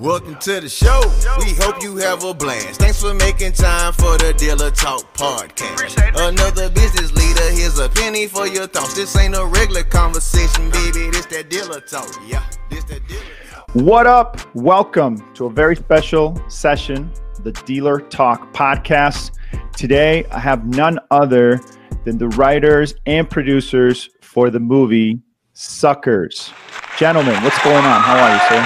[0.00, 0.98] Welcome to the show.
[1.44, 2.80] We hope you have a blast.
[2.80, 5.94] Thanks for making time for the Dealer Talk podcast.
[6.26, 8.94] Another business leader, here's a penny for your thoughts.
[8.94, 11.10] This ain't a regular conversation, baby.
[11.10, 12.08] This that Dealer Talk.
[12.26, 13.20] Yeah, this that Dealer
[13.52, 13.68] Talk.
[13.74, 14.40] What up?
[14.54, 17.12] Welcome to a very special session,
[17.42, 19.32] the Dealer Talk podcast.
[19.76, 21.60] Today, I have none other
[22.06, 25.20] than the writers and producers for the movie
[25.52, 26.54] Suckers.
[26.96, 28.00] Gentlemen, what's going on?
[28.00, 28.62] How are you, sir?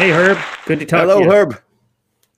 [0.00, 0.38] Hey, Herb.
[0.68, 1.32] Good to talk Hello, to you.
[1.32, 1.62] Herb.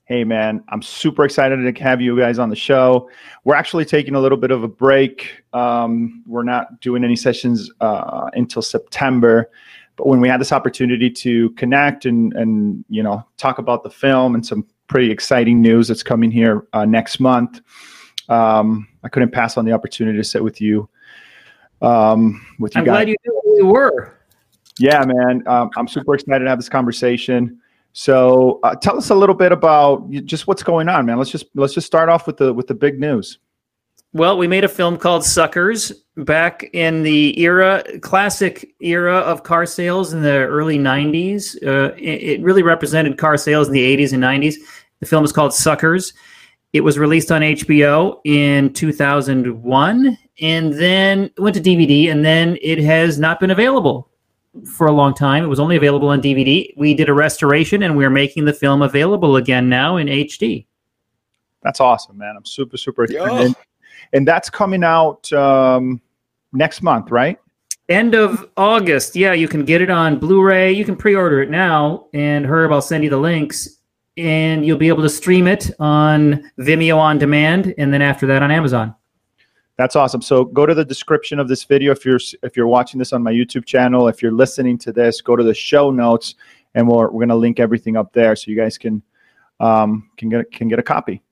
[0.05, 3.09] Hey, man, I'm super excited to have you guys on the show.
[3.43, 5.43] We're actually taking a little bit of a break.
[5.51, 9.51] Um, we're not doing any sessions uh, until September.
[9.97, 13.89] But when we had this opportunity to connect and, and you know talk about the
[13.89, 17.59] film and some pretty exciting news that's coming here uh, next month,
[18.29, 20.87] um, I couldn't pass on the opportunity to sit with you.
[21.81, 22.93] Um, with you I'm guys.
[22.93, 24.17] glad you knew who we were.
[24.79, 25.45] Yeah, man.
[25.47, 27.57] Um, I'm super excited to have this conversation.
[27.93, 31.17] So, uh, tell us a little bit about just what's going on, man.
[31.17, 33.39] Let's just let's just start off with the with the big news.
[34.13, 39.65] Well, we made a film called Suckers back in the era, classic era of car
[39.65, 41.55] sales in the early 90s.
[41.65, 44.55] Uh, it, it really represented car sales in the 80s and 90s.
[44.99, 46.11] The film is called Suckers.
[46.73, 52.79] It was released on HBO in 2001 and then went to DVD, and then it
[52.79, 54.10] has not been available
[54.65, 55.43] for a long time.
[55.43, 56.73] It was only available on DVD.
[56.77, 60.65] We did a restoration, and we're making the film available again now in HD.
[61.63, 62.35] That's awesome, man.
[62.35, 63.55] I'm super super excited, and,
[64.13, 66.01] and that's coming out um,
[66.53, 67.37] next month, right?
[67.89, 69.15] End of August.
[69.15, 70.71] Yeah, you can get it on Blu-ray.
[70.71, 72.07] You can pre-order it now.
[72.13, 73.79] And Herb, I'll send you the links,
[74.17, 78.43] and you'll be able to stream it on Vimeo on demand, and then after that
[78.43, 78.95] on Amazon.
[79.81, 80.21] That's awesome.
[80.21, 83.23] So go to the description of this video if you're if you're watching this on
[83.23, 84.07] my YouTube channel.
[84.07, 86.35] If you're listening to this, go to the show notes,
[86.75, 89.01] and we're we're gonna link everything up there so you guys can
[89.59, 91.23] um, can get can get a copy.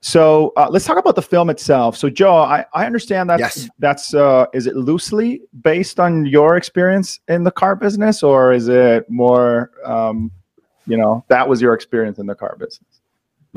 [0.00, 1.98] So uh, let's talk about the film itself.
[1.98, 3.68] So Joe, I, I understand that Yes.
[3.78, 8.68] that's uh, is it loosely based on your experience in the car business, or is
[8.68, 10.30] it more um,
[10.86, 12.97] you know that was your experience in the car business?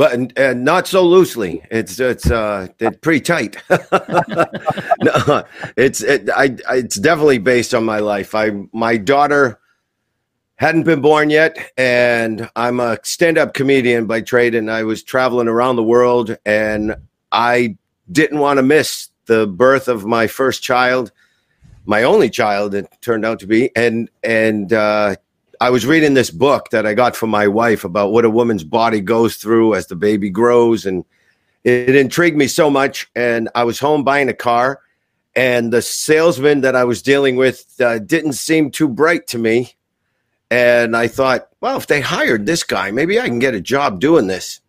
[0.02, 1.62] But and, not so loosely.
[1.70, 3.58] It's it's uh it's pretty tight.
[3.70, 5.44] no,
[5.78, 8.34] it's it, I it's definitely based on my life.
[8.34, 9.60] I my daughter
[10.56, 15.48] hadn't been born yet, and I'm a stand-up comedian by trade, and I was traveling
[15.48, 16.96] around the world, and
[17.32, 17.78] I
[18.12, 21.12] didn't want to miss the birth of my first child,
[21.86, 22.74] my only child.
[22.74, 25.18] It turned out to be, and and uh,
[25.62, 28.64] I was reading this book that I got from my wife about what a woman's
[28.64, 31.06] body goes through as the baby grows, and
[31.64, 33.08] it intrigued me so much.
[33.16, 34.82] And I was home buying a car,
[35.36, 39.76] and the salesman that I was dealing with uh, didn't seem too bright to me.
[40.50, 44.00] And I thought, well, if they hired this guy, maybe I can get a job
[44.00, 44.62] doing this.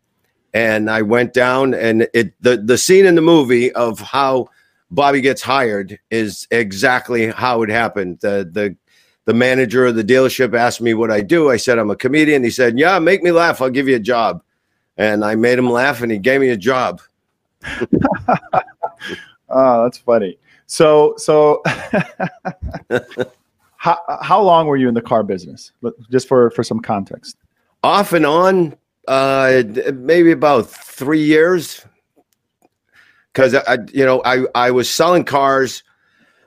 [0.52, 4.50] And I went down, and it the the scene in the movie of how
[4.90, 8.18] Bobby gets hired is exactly how it happened.
[8.20, 8.76] The the
[9.24, 11.50] the manager of the dealership asked me what I do.
[11.50, 12.42] I said I'm a comedian.
[12.42, 13.60] He said, "Yeah, make me laugh.
[13.62, 14.42] I'll give you a job."
[14.96, 17.00] And I made him laugh, and he gave me a job.
[19.48, 20.38] Oh, that's funny.
[20.66, 21.62] So, so
[23.76, 25.72] how how long were you in the car business?
[26.10, 27.36] Just for for some context.
[27.84, 28.76] Off and on,
[29.08, 29.62] uh,
[29.94, 31.84] maybe about three years.
[33.32, 35.82] Because I, you know, I I was selling cars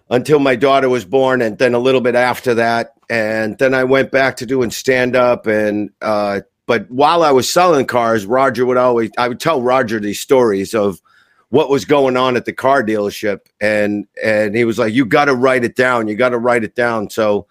[0.10, 3.84] until my daughter was born, and then a little bit after that, and then I
[3.86, 5.92] went back to doing stand up and.
[6.02, 10.20] uh but while I was selling cars, Roger would always I would tell Roger these
[10.20, 11.02] stories of
[11.50, 13.42] what was going on at the car dealership.
[13.62, 16.64] And and he was like you got to write it down you got to write
[16.64, 17.10] it down.
[17.10, 17.48] So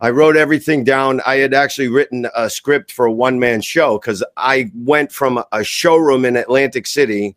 [0.00, 1.20] i wrote everything down.
[1.26, 5.42] I had actually written a script for a one man show cuz i went from
[5.52, 7.36] a showroom in atlantic city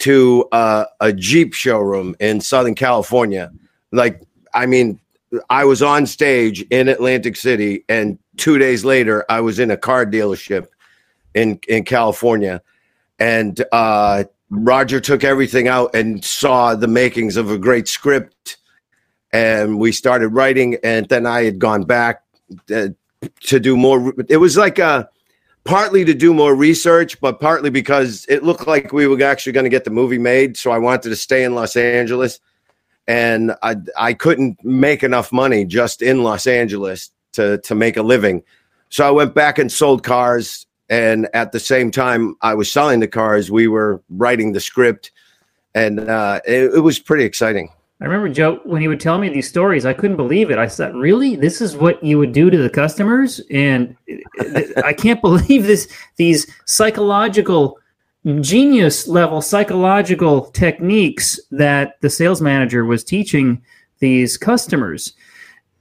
[0.00, 3.52] to uh, a jeep showroom in southern california
[3.92, 4.22] like
[4.54, 4.98] i mean
[5.50, 9.76] i was on stage in atlantic city and 2 days later i was in a
[9.76, 10.66] car dealership
[11.34, 12.60] in in california
[13.18, 18.58] and uh Roger took everything out and saw the makings of a great script,
[19.32, 20.76] and we started writing.
[20.84, 22.22] And then I had gone back
[22.72, 22.88] uh,
[23.40, 24.12] to do more.
[24.28, 25.08] It was like a
[25.64, 29.64] partly to do more research, but partly because it looked like we were actually going
[29.64, 30.58] to get the movie made.
[30.58, 32.38] So I wanted to stay in Los Angeles,
[33.06, 38.02] and I I couldn't make enough money just in Los Angeles to to make a
[38.02, 38.42] living.
[38.88, 43.00] So I went back and sold cars and at the same time I was selling
[43.00, 45.10] the cars, we were writing the script,
[45.74, 47.70] and uh, it, it was pretty exciting.
[48.02, 49.86] I remember Joe when he would tell me these stories.
[49.86, 50.58] I couldn't believe it.
[50.58, 51.34] I said, "Really?
[51.34, 53.96] This is what you would do to the customers?" And
[54.84, 55.88] I can't believe this.
[56.16, 57.78] These psychological
[58.40, 63.62] genius level psychological techniques that the sales manager was teaching
[63.98, 65.14] these customers.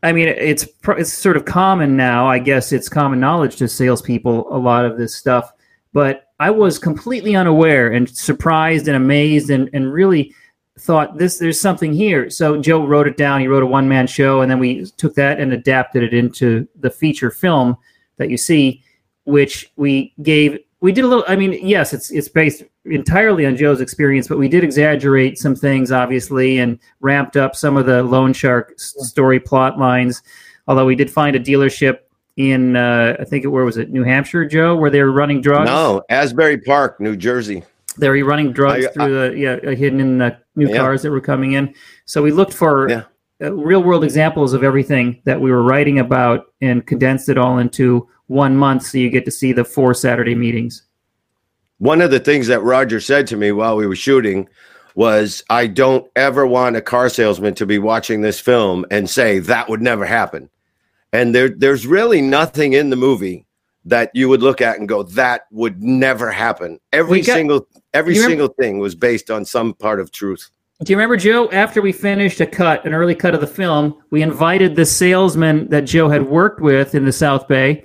[0.03, 0.67] I mean, it's
[0.97, 2.27] it's sort of common now.
[2.27, 5.51] I guess it's common knowledge to salespeople a lot of this stuff,
[5.93, 10.33] but I was completely unaware and surprised and amazed and and really
[10.79, 12.31] thought this there's something here.
[12.31, 13.41] So Joe wrote it down.
[13.41, 16.67] He wrote a one man show, and then we took that and adapted it into
[16.79, 17.77] the feature film
[18.17, 18.83] that you see,
[19.25, 20.57] which we gave.
[20.81, 21.23] We did a little.
[21.27, 25.55] I mean, yes, it's it's based entirely on Joe's experience, but we did exaggerate some
[25.55, 30.23] things, obviously, and ramped up some of the loan shark story plot lines.
[30.67, 31.99] Although we did find a dealership
[32.37, 35.41] in, uh, I think, it, where was it, New Hampshire, Joe, where they were running
[35.41, 35.67] drugs.
[35.69, 37.63] No, Asbury Park, New Jersey.
[37.97, 40.77] They were running drugs I, through the yeah uh, hidden in the new yeah.
[40.77, 41.75] cars that were coming in.
[42.05, 43.03] So we looked for yeah.
[43.41, 47.59] uh, real world examples of everything that we were writing about and condensed it all
[47.59, 50.83] into one month, so you get to see the four Saturday meetings.
[51.77, 54.47] One of the things that Roger said to me while we were shooting
[54.95, 59.39] was, "I don't ever want a car salesman to be watching this film and say
[59.39, 60.49] that would never happen."
[61.11, 63.45] And there, there's really nothing in the movie
[63.83, 68.15] that you would look at and go, "That would never happen." Every got, single Every
[68.15, 70.49] single thing was based on some part of truth.
[70.83, 71.49] Do you remember, Joe?
[71.51, 75.67] After we finished a cut, an early cut of the film, we invited the salesman
[75.69, 77.83] that Joe had worked with in the South Bay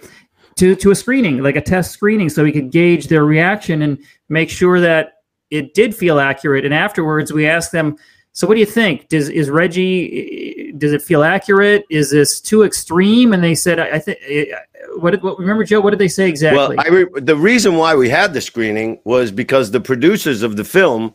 [0.57, 3.99] to, to a screening, like a test screening, so we could gauge their reaction and
[4.29, 5.15] make sure that
[5.51, 6.65] it did feel accurate.
[6.65, 7.97] And afterwards, we asked them,
[8.33, 9.09] "So, what do you think?
[9.09, 10.73] Does is Reggie?
[10.79, 11.85] Does it feel accurate?
[11.91, 14.57] Is this too extreme?" And they said, "I, I think eh, eh,
[14.97, 15.81] what did what, remember Joe?
[15.81, 16.77] What did they say exactly?
[16.77, 20.65] Well, re- the reason why we had the screening was because the producers of the
[20.65, 21.15] film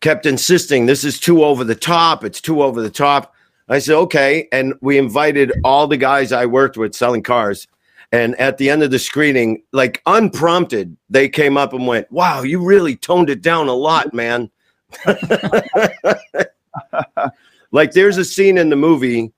[0.00, 2.24] kept insisting this is too over the top.
[2.24, 3.34] It's too over the top.
[3.68, 7.68] I said okay, and we invited all the guys I worked with selling cars.
[8.12, 12.42] And at the end of the screening, like unprompted, they came up and went, "Wow,
[12.42, 14.50] you really toned it down a lot, man."
[17.72, 19.32] like there's a scene in the movie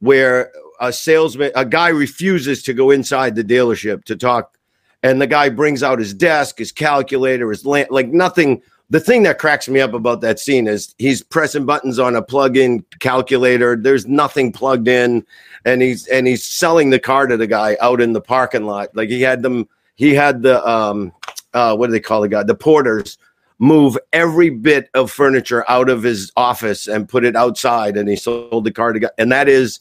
[0.00, 0.50] where
[0.80, 4.56] a salesman, a guy refuses to go inside the dealership to talk,
[5.02, 8.62] and the guy brings out his desk, his calculator, his lamp, like nothing.
[8.90, 12.22] The thing that cracks me up about that scene is he's pressing buttons on a
[12.22, 13.76] plug-in calculator.
[13.76, 15.26] There's nothing plugged in,
[15.64, 18.94] and he's and he's selling the car to the guy out in the parking lot.
[18.94, 21.12] Like he had them, he had the um,
[21.54, 22.42] uh, what do they call the guy?
[22.42, 23.16] The porters
[23.58, 28.16] move every bit of furniture out of his office and put it outside, and he
[28.16, 29.10] sold the car to guy.
[29.16, 29.80] And that is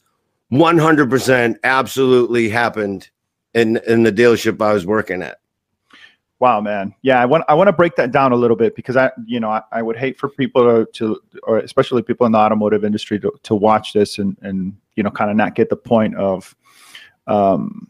[0.51, 3.09] 100% absolutely happened
[3.53, 5.39] in in the dealership I was working at.
[6.43, 6.93] Wow, man.
[7.03, 9.39] Yeah, I want I want to break that down a little bit because I, you
[9.39, 12.83] know, I, I would hate for people to, to, or especially people in the automotive
[12.83, 16.17] industry to, to watch this and and you know kind of not get the point
[16.17, 16.53] of,
[17.27, 17.89] um,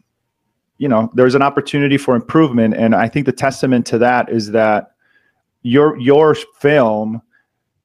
[0.78, 4.52] you know, there's an opportunity for improvement, and I think the testament to that is
[4.52, 4.92] that
[5.62, 7.22] your your film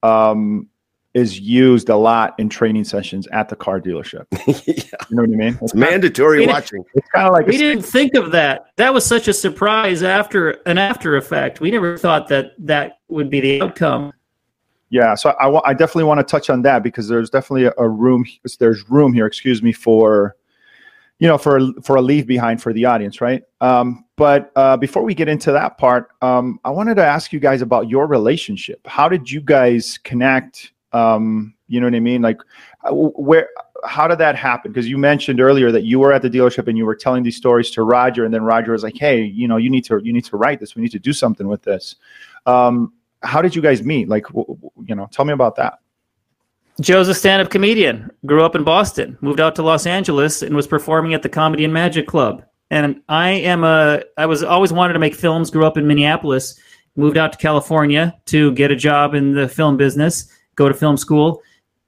[0.03, 0.67] um,
[1.13, 4.25] is used a lot in training sessions at the car dealership.
[4.67, 4.83] yeah.
[5.09, 5.53] You know what I mean?
[5.53, 6.83] It's, it's mandatory watching.
[6.93, 8.67] It's kind of like we didn't think of that.
[8.77, 11.61] That was such a surprise after an after effect.
[11.61, 14.13] We never thought that that would be the outcome.
[14.91, 17.87] Yeah, so I, I definitely want to touch on that because there's definitely a, a
[17.87, 18.25] room.
[18.59, 20.35] There's room here, excuse me, for
[21.19, 23.43] you know for for a leave behind for the audience, right?
[23.61, 27.39] Um, but uh, before we get into that part, um, I wanted to ask you
[27.39, 28.85] guys about your relationship.
[28.87, 30.71] How did you guys connect?
[30.91, 32.21] Um, you know what I mean?
[32.21, 32.41] Like,
[32.83, 33.49] uh, where?
[33.85, 34.71] How did that happen?
[34.71, 37.37] Because you mentioned earlier that you were at the dealership and you were telling these
[37.37, 40.11] stories to Roger, and then Roger was like, "Hey, you know, you need to you
[40.11, 40.75] need to write this.
[40.75, 41.95] We need to do something with this."
[42.45, 44.09] Um, how did you guys meet?
[44.09, 45.79] Like, you know, tell me about that.
[46.79, 48.09] Joe's a stand-up comedian.
[48.25, 51.65] Grew up in Boston, moved out to Los Angeles, and was performing at the Comedy
[51.65, 52.43] and Magic Club.
[52.71, 55.51] And I am a I was always wanted to make films.
[55.51, 56.59] Grew up in Minneapolis,
[56.95, 60.97] moved out to California to get a job in the film business go to film
[60.97, 61.41] school,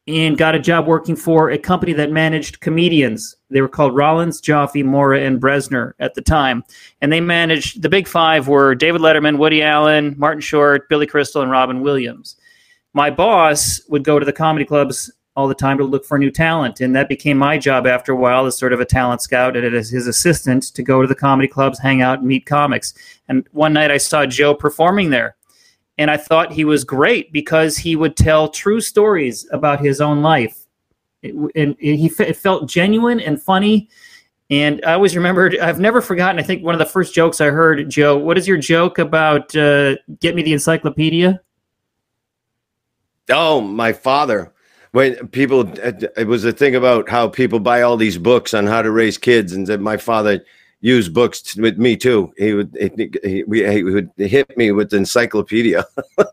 [0.08, 3.36] and got a job working for a company that managed comedians.
[3.50, 6.64] They were called Rollins, Joffe, Morra, and Brezner at the time.
[7.02, 11.44] And they managed the big five were David Letterman, Woody Allen, Martin Short, Billy Crystal,
[11.44, 12.38] and Robin Williams.
[12.94, 16.32] My boss would go to the comedy clubs all the time to look for new
[16.32, 16.82] talent.
[16.82, 19.76] And that became my job after a while as sort of a talent scout and
[19.76, 22.94] as his assistant to go to the comedy clubs, hang out, meet comics.
[23.30, 25.36] And one night I saw Joe performing there
[26.02, 30.24] and I thought he was great because he would tell true stories about his own
[30.24, 30.66] life.
[31.22, 33.88] It, and he it felt genuine and funny.
[34.50, 37.52] And I always remembered, I've never forgotten, I think one of the first jokes I
[37.52, 41.40] heard, Joe, what is your joke about uh, get me the encyclopedia?
[43.30, 44.52] Oh, my father.
[44.94, 45.72] when people
[46.18, 49.20] it was a thing about how people buy all these books on how to raise
[49.20, 50.44] kids and that my father
[50.82, 52.34] used books with me too.
[52.38, 55.86] He would he, he, he would hit me with the encyclopedia.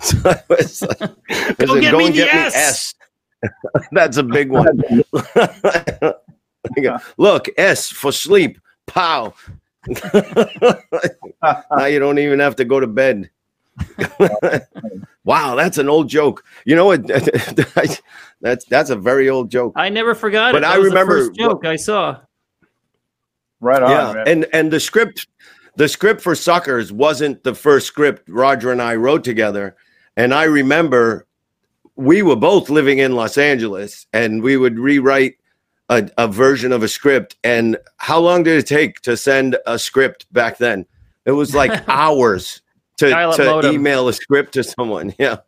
[0.00, 0.98] So I was like,
[1.58, 2.94] Go said, get "Go me and get me S." S."
[3.92, 4.80] that's a big one.
[6.82, 8.58] Go, look s for sleep.
[8.86, 9.34] Pow.
[11.70, 13.30] Now you don't even have to go to bed.
[15.24, 16.42] Wow that's an old joke.
[16.64, 17.06] You know what?
[18.40, 19.74] That's that's a very old joke.
[19.76, 20.60] I never forgot But it.
[20.62, 22.20] That I remember first joke I saw.
[23.60, 24.28] Right on, yeah man.
[24.28, 25.26] and and the script
[25.76, 29.76] the script for suckers wasn't the first script roger and i wrote together.
[30.16, 31.26] And i remember
[31.96, 35.36] we were both living in los angeles and we would rewrite
[35.90, 37.36] a, a version of a script.
[37.44, 40.86] And how long did it take to send a script back then?
[41.26, 42.62] It was like hours
[42.98, 45.14] to, to email a script to someone.
[45.18, 45.38] Yeah.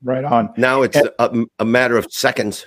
[0.00, 0.54] Right on.
[0.56, 2.66] now it's a, a matter of seconds.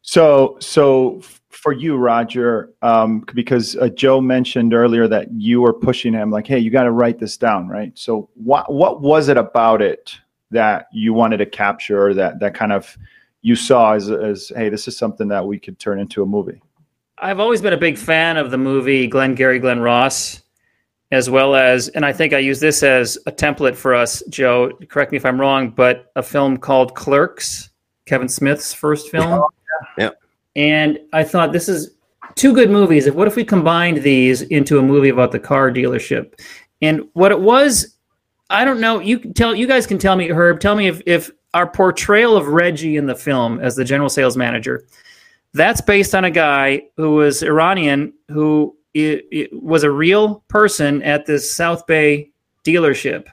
[0.00, 1.20] So, so
[1.56, 6.46] for you, Roger, um, because uh, Joe mentioned earlier that you were pushing him, like,
[6.46, 10.16] "Hey, you got to write this down, right?" So, what what was it about it
[10.50, 12.96] that you wanted to capture, that that kind of
[13.42, 16.60] you saw as as, "Hey, this is something that we could turn into a movie"?
[17.18, 20.42] I've always been a big fan of the movie Glengarry Glen Ross,
[21.10, 24.72] as well as, and I think I use this as a template for us, Joe.
[24.88, 27.70] Correct me if I'm wrong, but a film called Clerks,
[28.04, 29.42] Kevin Smith's first film.
[29.96, 30.10] Yeah.
[30.56, 31.92] And I thought this is
[32.34, 33.08] two good movies.
[33.10, 36.40] What if we combined these into a movie about the car dealership?
[36.82, 37.96] And what it was,
[38.50, 38.98] I don't know.
[38.98, 39.54] You can tell.
[39.54, 40.58] You guys can tell me, Herb.
[40.60, 44.36] Tell me if if our portrayal of Reggie in the film as the general sales
[44.36, 44.84] manager
[45.54, 51.02] that's based on a guy who was Iranian who i- i- was a real person
[51.02, 52.30] at this South Bay
[52.62, 53.24] dealership.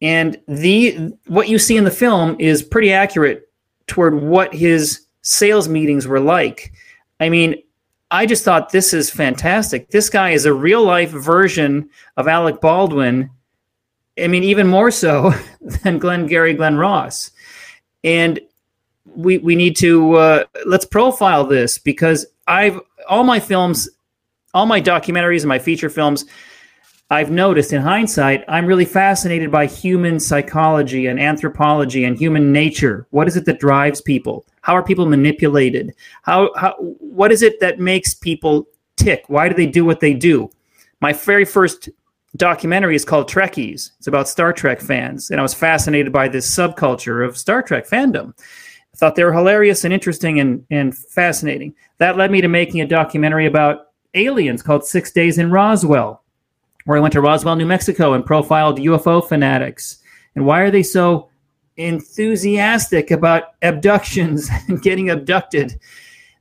[0.00, 3.48] And the what you see in the film is pretty accurate
[3.88, 6.72] toward what his sales meetings were like.
[7.18, 7.56] I mean,
[8.10, 9.90] I just thought this is fantastic.
[9.90, 13.30] This guy is a real life version of Alec Baldwin.
[14.18, 15.32] I mean, even more so
[15.82, 17.30] than Glengarry Glen Ross.
[18.02, 18.40] And
[19.06, 23.88] we we need to uh, let's profile this because I've all my films,
[24.54, 26.24] all my documentaries and my feature films.
[27.12, 33.08] I've noticed in hindsight, I'm really fascinated by human psychology and anthropology and human nature.
[33.10, 34.46] What is it that drives people?
[34.60, 35.92] How are people manipulated?
[36.22, 39.24] How, how what is it that makes people tick?
[39.26, 40.50] Why do they do what they do?
[41.00, 41.88] My very first
[42.36, 43.90] documentary is called Trekkies.
[43.98, 47.88] It's about Star Trek fans, and I was fascinated by this subculture of Star Trek
[47.88, 48.34] fandom.
[48.38, 51.74] I thought they were hilarious and interesting and, and fascinating.
[51.98, 56.19] That led me to making a documentary about aliens called Six Days in Roswell,
[56.90, 59.98] where I went to Roswell, New Mexico, and profiled UFO fanatics.
[60.34, 61.28] And why are they so
[61.76, 65.78] enthusiastic about abductions and getting abducted?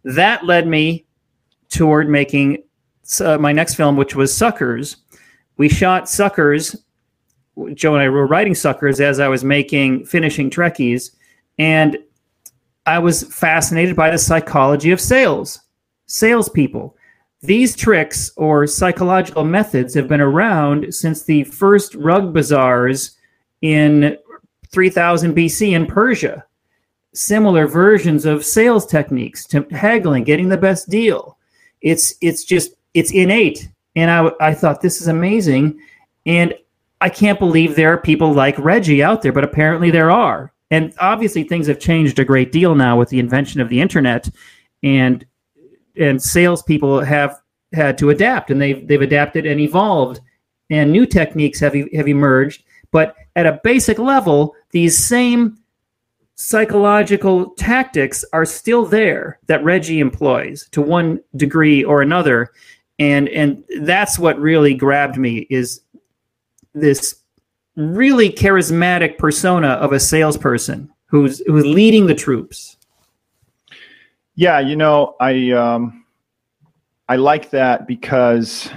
[0.06, 1.06] That led me
[1.70, 2.64] toward making
[3.24, 4.98] uh, my next film, which was Suckers.
[5.58, 6.76] We shot Suckers.
[7.76, 11.12] Joe and I were writing Suckers as I was making finishing Trekkies,
[11.60, 11.96] and
[12.88, 15.62] I was fascinated by the psychology of sales,
[16.08, 16.98] salespeople.
[17.42, 23.18] These tricks or psychological methods have been around since the first rug bazaars
[23.62, 24.18] in
[24.72, 26.46] 3000 BC in Persia.
[27.14, 31.38] Similar versions of sales techniques to haggling, getting the best deal.
[31.82, 35.80] It's it's just it's innate, and I I thought this is amazing,
[36.26, 36.54] and
[37.02, 40.54] I can't believe there are people like Reggie out there, but apparently there are.
[40.72, 44.30] And obviously things have changed a great deal now with the invention of the internet,
[44.84, 45.26] and
[45.98, 47.40] and salespeople have
[47.74, 50.20] had to adapt, and they've they've adapted and evolved,
[50.70, 52.64] and new techniques have have emerged.
[52.92, 55.58] But at a basic level, these same
[56.36, 62.52] psychological tactics are still there that Reggie employs to one degree or another,
[62.98, 65.82] and and that's what really grabbed me is
[66.74, 67.16] this
[67.76, 72.78] really charismatic persona of a salesperson who's who's leading the troops.
[74.40, 76.06] Yeah, you know, I um,
[77.10, 78.70] I like that because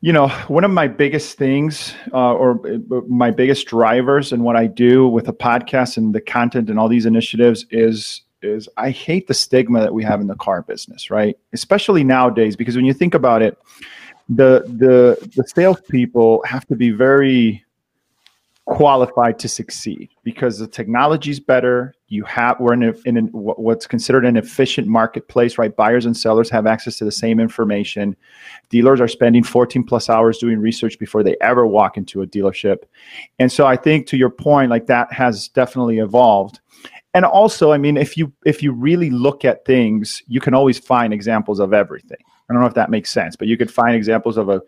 [0.00, 4.56] you know one of my biggest things uh, or uh, my biggest drivers in what
[4.56, 8.90] I do with the podcast and the content and all these initiatives is is I
[8.90, 11.38] hate the stigma that we have in the car business, right?
[11.52, 13.56] Especially nowadays, because when you think about it,
[14.28, 17.64] the the the salespeople have to be very
[18.64, 23.86] qualified to succeed because the technology is better, you have we're in, a, in what's
[23.86, 25.74] considered an efficient marketplace right?
[25.74, 28.16] Buyers and sellers have access to the same information.
[28.70, 32.84] Dealers are spending 14 plus hours doing research before they ever walk into a dealership.
[33.38, 36.60] And so i think to your point like that has definitely evolved.
[37.14, 40.78] And also i mean if you if you really look at things you can always
[40.78, 42.18] find examples of everything.
[42.48, 44.62] I don't know if that makes sense but you could find examples of a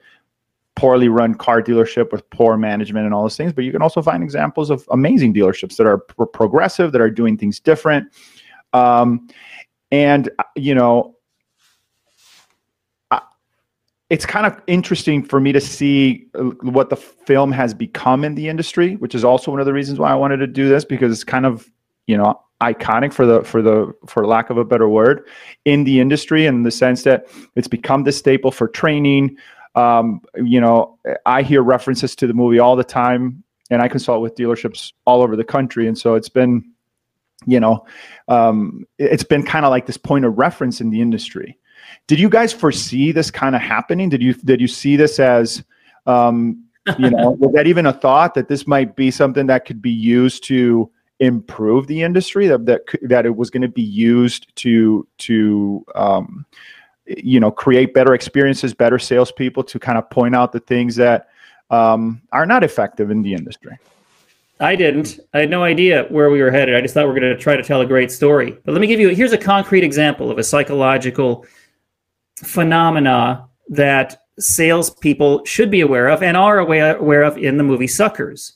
[0.78, 4.00] poorly run car dealership with poor management and all those things but you can also
[4.00, 8.06] find examples of amazing dealerships that are progressive that are doing things different.
[8.73, 9.28] Um,
[9.90, 11.16] and you know
[14.11, 18.35] it's kind of interesting for me to see uh, what the film has become in
[18.35, 20.85] the industry which is also one of the reasons why i wanted to do this
[20.85, 21.70] because it's kind of
[22.06, 25.26] you know iconic for the for the for lack of a better word
[25.64, 29.37] in the industry in the sense that it's become the staple for training
[29.78, 34.23] um, you know, I hear references to the movie all the time, and I consult
[34.23, 36.64] with dealerships all over the country, and so it's been,
[37.47, 37.87] you know,
[38.26, 41.56] um, it's been kind of like this point of reference in the industry.
[42.08, 44.08] Did you guys foresee this kind of happening?
[44.08, 45.62] Did you did you see this as
[46.06, 46.64] um,
[46.99, 49.90] you know, was that even a thought that this might be something that could be
[49.90, 52.49] used to improve the industry?
[52.49, 56.47] That that that it was going to be used to to um,
[57.17, 61.29] you know create better experiences better salespeople to kind of point out the things that
[61.71, 63.79] um, are not effective in the industry.
[64.61, 65.21] I didn't.
[65.35, 66.75] I had no idea where we were headed.
[66.75, 68.59] I just thought we are going to try to tell a great story.
[68.65, 71.47] But let me give you here's a concrete example of a psychological
[72.37, 77.87] phenomena that salespeople should be aware of and are aware, aware of in the movie
[77.87, 78.55] suckers.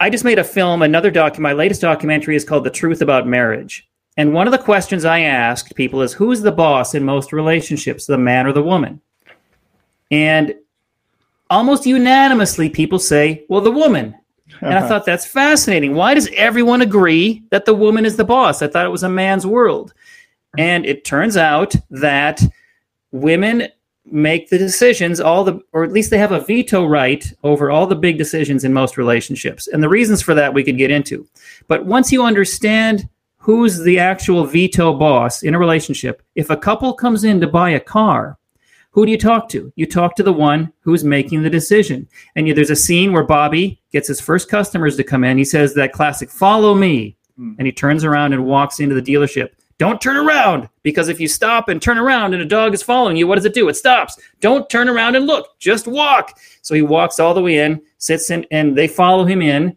[0.00, 1.42] I just made a film another document.
[1.42, 5.20] my latest documentary is called the truth about marriage and one of the questions I
[5.20, 9.00] asked people is who's the boss in most relationships, the man or the woman?
[10.10, 10.54] And
[11.50, 14.14] almost unanimously, people say, well, the woman.
[14.60, 14.88] And I uh-huh.
[14.88, 15.94] thought that's fascinating.
[15.94, 18.62] Why does everyone agree that the woman is the boss?
[18.62, 19.92] I thought it was a man's world.
[20.56, 22.40] And it turns out that
[23.10, 23.68] women
[24.06, 27.86] make the decisions all the or at least they have a veto right over all
[27.86, 31.26] the big decisions in most relationships and the reasons for that we could get into
[31.68, 33.08] but once you understand
[33.44, 36.22] who's the actual veto boss in a relationship.
[36.34, 38.38] If a couple comes in to buy a car,
[38.90, 39.70] who do you talk to?
[39.76, 42.08] You talk to the one who's making the decision.
[42.36, 45.36] And there's a scene where Bobby gets his first customers to come in.
[45.36, 47.18] He says that classic, follow me.
[47.38, 47.56] Mm.
[47.58, 49.50] And he turns around and walks into the dealership.
[49.76, 53.14] Don't turn around because if you stop and turn around and a dog is following
[53.14, 53.68] you, what does it do?
[53.68, 54.18] It stops.
[54.40, 56.38] Don't turn around and look, just walk.
[56.62, 59.76] So he walks all the way in, sits in, and they follow him in.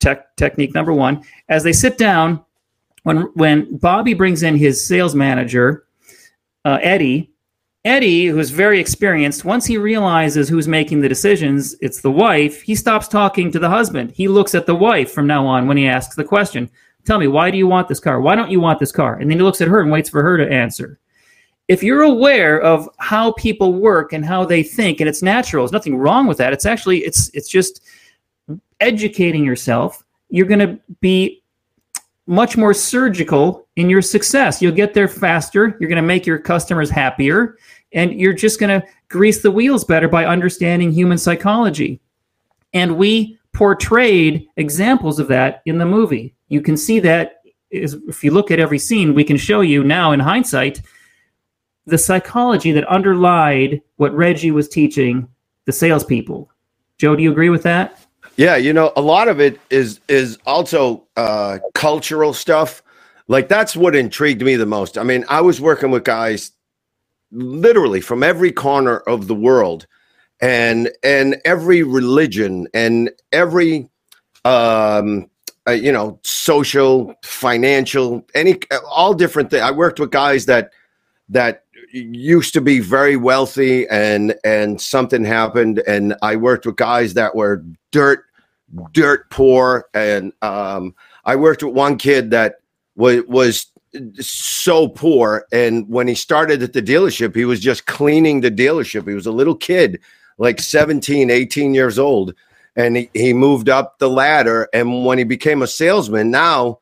[0.00, 1.22] Tech, technique number one.
[1.48, 2.44] As they sit down,
[3.02, 5.84] when when Bobby brings in his sales manager,
[6.64, 7.32] uh, Eddie,
[7.84, 12.76] Eddie, who's very experienced, once he realizes who's making the decisions, it's the wife, he
[12.76, 14.12] stops talking to the husband.
[14.12, 16.70] He looks at the wife from now on when he asks the question.
[17.04, 18.20] Tell me, why do you want this car?
[18.20, 19.16] Why don't you want this car?
[19.16, 21.00] And then he looks at her and waits for her to answer.
[21.66, 25.72] If you're aware of how people work and how they think, and it's natural, there's
[25.72, 26.52] nothing wrong with that.
[26.52, 27.82] It's actually it's it's just
[28.80, 30.04] educating yourself.
[30.28, 31.41] You're going to be
[32.26, 34.62] much more surgical in your success.
[34.62, 35.76] You'll get there faster.
[35.80, 37.56] You're going to make your customers happier,
[37.92, 42.00] and you're just going to grease the wheels better by understanding human psychology.
[42.72, 46.34] And we portrayed examples of that in the movie.
[46.48, 49.82] You can see that is, if you look at every scene, we can show you
[49.82, 50.82] now in hindsight
[51.86, 55.28] the psychology that underlied what Reggie was teaching
[55.64, 56.50] the salespeople.
[56.98, 58.01] Joe, do you agree with that?
[58.42, 62.82] Yeah, you know, a lot of it is is also uh, cultural stuff.
[63.28, 64.98] Like that's what intrigued me the most.
[64.98, 66.50] I mean, I was working with guys
[67.30, 69.86] literally from every corner of the world,
[70.40, 73.88] and and every religion and every
[74.44, 75.30] um,
[75.68, 78.58] uh, you know social, financial, any
[78.90, 79.62] all different things.
[79.62, 80.72] I worked with guys that
[81.28, 87.14] that used to be very wealthy and and something happened and I worked with guys
[87.14, 88.24] that were dirt,
[88.92, 89.86] dirt poor.
[89.94, 92.56] And um, I worked with one kid that
[92.96, 93.66] was was
[94.20, 95.46] so poor.
[95.52, 99.06] And when he started at the dealership, he was just cleaning the dealership.
[99.06, 100.00] He was a little kid,
[100.38, 102.34] like 17, 18 years old.
[102.74, 104.68] And he, he moved up the ladder.
[104.72, 106.78] And when he became a salesman, now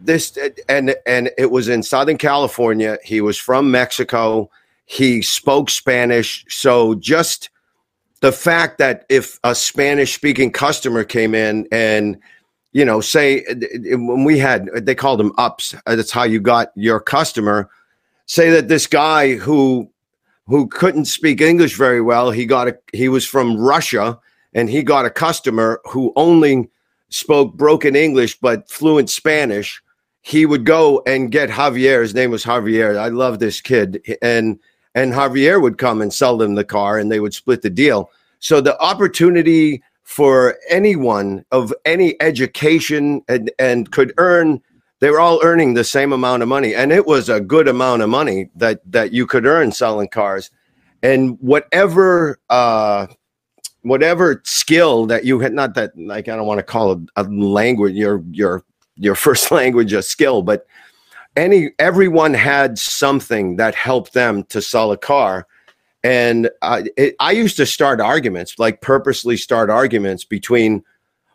[0.00, 2.98] this and and it was in Southern California.
[3.02, 4.50] He was from Mexico.
[4.84, 6.44] He spoke Spanish.
[6.48, 7.48] So just
[8.24, 12.16] the fact that if a Spanish speaking customer came in and
[12.72, 13.44] you know, say
[13.90, 17.68] when we had they called them ups, uh, that's how you got your customer.
[18.24, 19.90] Say that this guy who
[20.46, 24.18] who couldn't speak English very well, he got a he was from Russia
[24.54, 26.70] and he got a customer who only
[27.10, 29.82] spoke broken English but fluent Spanish,
[30.22, 32.00] he would go and get Javier.
[32.00, 32.96] His name was Javier.
[32.96, 34.58] I love this kid, and
[34.94, 38.10] and Javier would come and sell them the car, and they would split the deal.
[38.38, 44.60] So the opportunity for anyone of any education and and could earn
[45.00, 48.02] they were all earning the same amount of money and it was a good amount
[48.02, 50.50] of money that that you could earn selling cars
[51.02, 53.06] and whatever uh
[53.80, 57.94] whatever skill that you had not that like i don't want to call a language
[57.94, 58.62] your your
[58.96, 60.66] your first language a skill but
[61.36, 65.46] any everyone had something that helped them to sell a car.
[66.02, 70.84] And uh, it, i used to start arguments like purposely start arguments between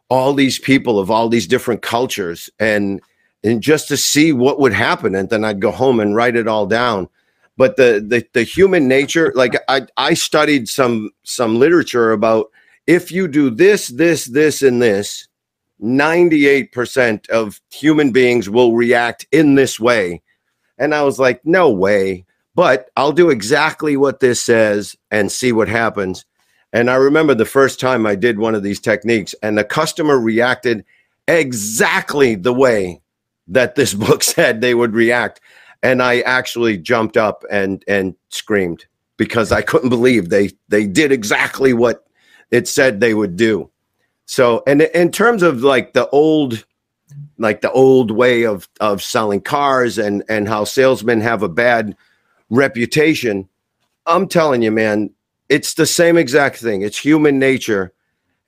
[0.10, 3.02] all these people of all these different cultures and
[3.44, 5.16] and just to see what would happen.
[5.16, 7.10] And then i'd go home and write it all down.
[7.58, 12.52] But the the, the human nature like i i studied some some literature about
[12.88, 15.29] if you do this this this and this
[15.82, 20.22] 98% of human beings will react in this way.
[20.78, 22.26] And i was like no way.
[22.56, 26.26] But i'll do exactly what this says and see what happens.
[26.74, 30.20] And i remember the first time i did one of these techniques and the customer
[30.20, 30.84] reacted
[31.28, 33.02] exactly the way
[33.48, 35.40] that this book said they would react.
[35.82, 38.86] And i actually jumped up and and screamed
[39.18, 42.06] because i couldn't believe they they did exactly what
[42.52, 43.70] it said they would do
[44.30, 46.66] so and in terms of like the old
[47.38, 51.96] like the old way of of selling cars and and how salesmen have a bad
[52.50, 53.48] reputation
[54.06, 55.10] i'm telling you man
[55.50, 57.94] it's the same exact thing it's human nature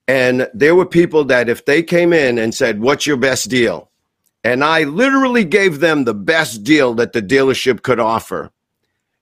[0.07, 3.91] and there were people that if they came in and said what's your best deal
[4.43, 8.51] and I literally gave them the best deal that the dealership could offer.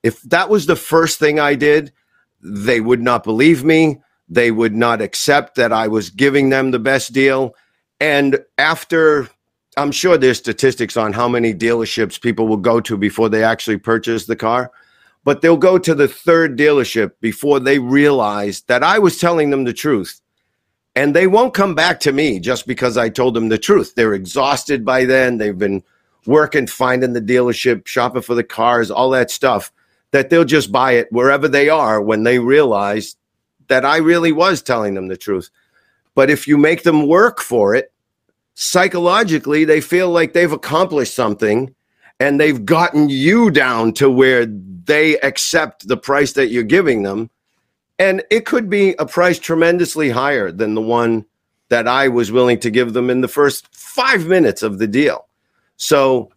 [0.02, 1.92] If that was the first thing I did,
[2.42, 4.00] they would not believe me.
[4.30, 7.56] They would not accept that I was giving them the best deal.
[8.00, 9.30] And after,
[9.76, 13.78] I'm sure there's statistics on how many dealerships people will go to before they actually
[13.78, 14.72] purchase the car,
[15.24, 19.64] but they'll go to the third dealership before they realize that I was telling them
[19.64, 20.22] the truth
[20.96, 23.96] and they won't come back to me just because I told them the truth.
[23.96, 25.38] They're exhausted by then.
[25.38, 25.84] They've been
[26.26, 29.72] working, finding the dealership, shopping for the cars, all that stuff,
[30.12, 33.16] that they'll just buy it wherever they are when they realize
[33.70, 35.50] that I really was telling them the truth.
[36.16, 37.92] But if you make them work for it,
[38.56, 41.74] psychologically, they feel like they've accomplished something
[42.20, 47.30] and they've gotten you down to where they accept the price that you're giving them
[48.00, 51.26] and it could be a price tremendously higher than the one
[51.68, 55.28] that I was willing to give them in the first five minutes of the deal.
[55.76, 56.32] So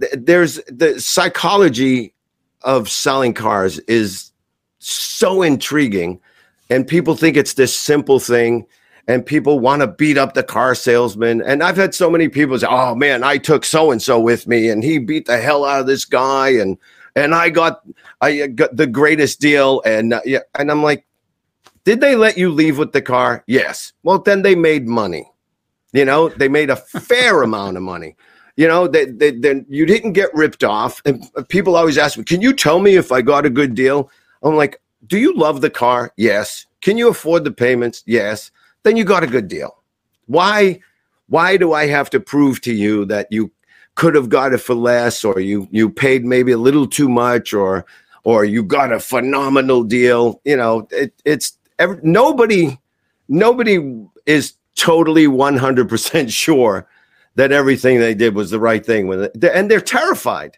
[0.00, 2.14] th- there's the psychology
[2.62, 4.32] of selling cars is
[4.78, 6.20] so intriguing,
[6.70, 8.66] and people think it's this simple thing.
[9.06, 11.40] And people want to beat up the car salesman.
[11.40, 14.46] And I've had so many people say, "Oh man, I took so and so with
[14.46, 16.76] me, and he beat the hell out of this guy, and
[17.16, 17.80] and I got
[18.20, 21.06] I got the greatest deal." And uh, yeah, and I'm like,
[21.88, 23.42] did they let you leave with the car?
[23.46, 23.94] Yes.
[24.02, 25.32] Well, then they made money.
[25.94, 28.14] You know, they made a fair amount of money.
[28.58, 31.00] You know, they, they, they, you didn't get ripped off.
[31.06, 34.10] And people always ask me, can you tell me if I got a good deal?
[34.42, 36.12] I'm like, do you love the car?
[36.16, 36.66] Yes.
[36.80, 38.02] Can you afford the payments?
[38.06, 38.50] Yes.
[38.82, 39.82] Then you got a good deal.
[40.26, 40.80] Why?
[41.28, 43.52] Why do I have to prove to you that you
[43.94, 47.52] could have got it for less, or you you paid maybe a little too much,
[47.52, 47.84] or
[48.24, 50.40] or you got a phenomenal deal?
[50.44, 52.78] You know, it, it's every, nobody
[53.28, 56.88] nobody is totally 100% sure
[57.34, 60.56] that everything they did was the right thing it and they're terrified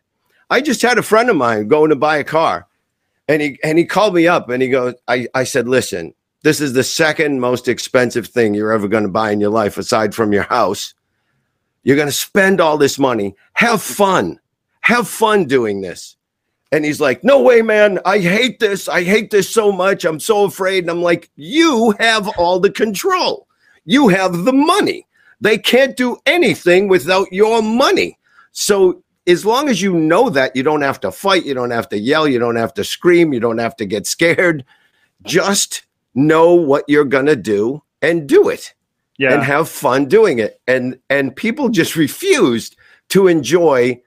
[0.48, 2.66] i just had a friend of mine going to buy a car
[3.30, 6.60] and he and he called me up and he goes i, I said listen this
[6.60, 10.14] is the second most expensive thing you're ever going to buy in your life aside
[10.14, 10.94] from your house
[11.82, 14.38] you're going to spend all this money have fun
[14.80, 16.16] have fun doing this
[16.72, 17.98] and he's like, No way, man.
[18.04, 18.88] I hate this.
[18.88, 20.04] I hate this so much.
[20.04, 20.84] I'm so afraid.
[20.84, 23.46] And I'm like, You have all the control.
[23.84, 25.06] You have the money.
[25.40, 28.18] They can't do anything without your money.
[28.52, 31.44] So, as long as you know that, you don't have to fight.
[31.44, 32.26] You don't have to yell.
[32.26, 33.32] You don't have to scream.
[33.32, 34.64] You don't have to get scared.
[35.22, 38.74] Just know what you're going to do and do it.
[39.18, 39.34] Yeah.
[39.34, 40.62] And have fun doing it.
[40.66, 42.76] And and people just refused
[43.10, 44.00] to enjoy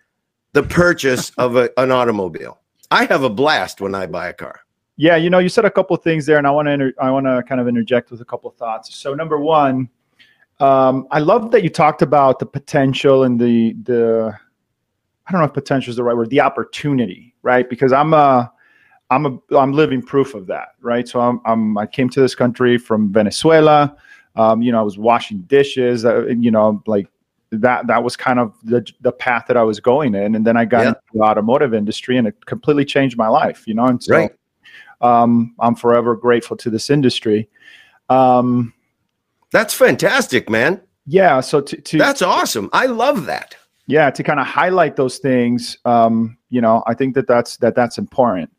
[0.53, 2.59] the purchase of a, an automobile.
[2.89, 4.61] I have a blast when I buy a car.
[4.95, 7.09] Yeah, you know, you said a couple things there, and I want to inter- I
[7.09, 8.95] want to kind of interject with a couple thoughts.
[8.95, 9.89] So, number one,
[10.59, 14.37] um, I love that you talked about the potential and the the
[15.27, 17.69] I don't know if potential is the right word, the opportunity, right?
[17.69, 18.51] Because I'm a
[19.09, 21.07] I'm a I'm living proof of that, right?
[21.07, 23.95] So I'm, I'm I came to this country from Venezuela.
[24.35, 26.03] Um, you know, I was washing dishes.
[26.05, 27.07] Uh, you know, like
[27.51, 27.87] that.
[27.87, 30.65] That was kind of the the path that I was going in, and then I
[30.65, 30.87] got Yeah.
[30.89, 33.67] into the automotive industry, and it completely changed my life.
[33.67, 34.31] You know, and so Right.
[35.01, 37.47] um, I'm forever grateful to this industry.
[38.09, 38.73] Um,
[39.51, 40.81] That's fantastic, man.
[41.05, 41.39] yeah.
[41.41, 42.69] So to, to That's awesome.
[42.73, 43.55] I love that.
[43.87, 47.75] Yeah to kind of highlight those things um, you know i think that that's that
[47.75, 48.49] that's important.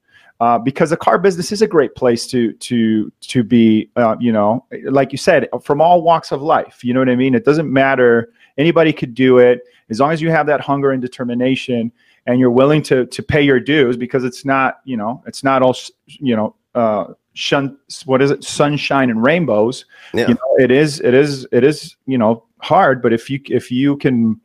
[0.40, 4.32] Uh, because the car business is a great place to to to be uh, you
[4.32, 7.34] know like you said from all walks of life you know what i mean?
[7.34, 8.32] It doesn't matter.
[8.58, 9.62] Anybody could do it.
[9.90, 11.92] As long as you have that hunger and determination
[12.26, 15.62] and you're willing to to pay your dues because it's not you know it's not
[15.62, 18.42] all you know uh shun what is it?
[18.42, 19.84] Sunshine and rainbows.
[20.12, 20.28] Yeah.
[20.28, 23.70] you know it is it is it is you know hard but if you if
[23.70, 24.40] you can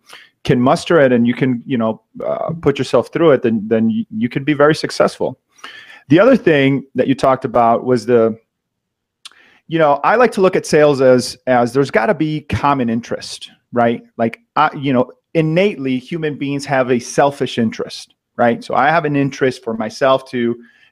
[0.50, 3.88] can muster it and you can you know uh, put yourself through it then then
[3.92, 5.40] you, you could be very successful.
[6.08, 8.36] The other thing that you talked about was the
[9.68, 12.90] you know i like to look at sales as as there's got to be common
[12.90, 14.02] interest right?
[14.18, 18.64] Like I, you know innately human beings have a selfish interest right?
[18.64, 20.40] So i have an interest for myself to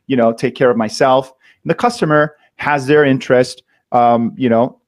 [0.06, 1.34] you know take care of myself.
[1.64, 4.80] And the customer has their interest um, you know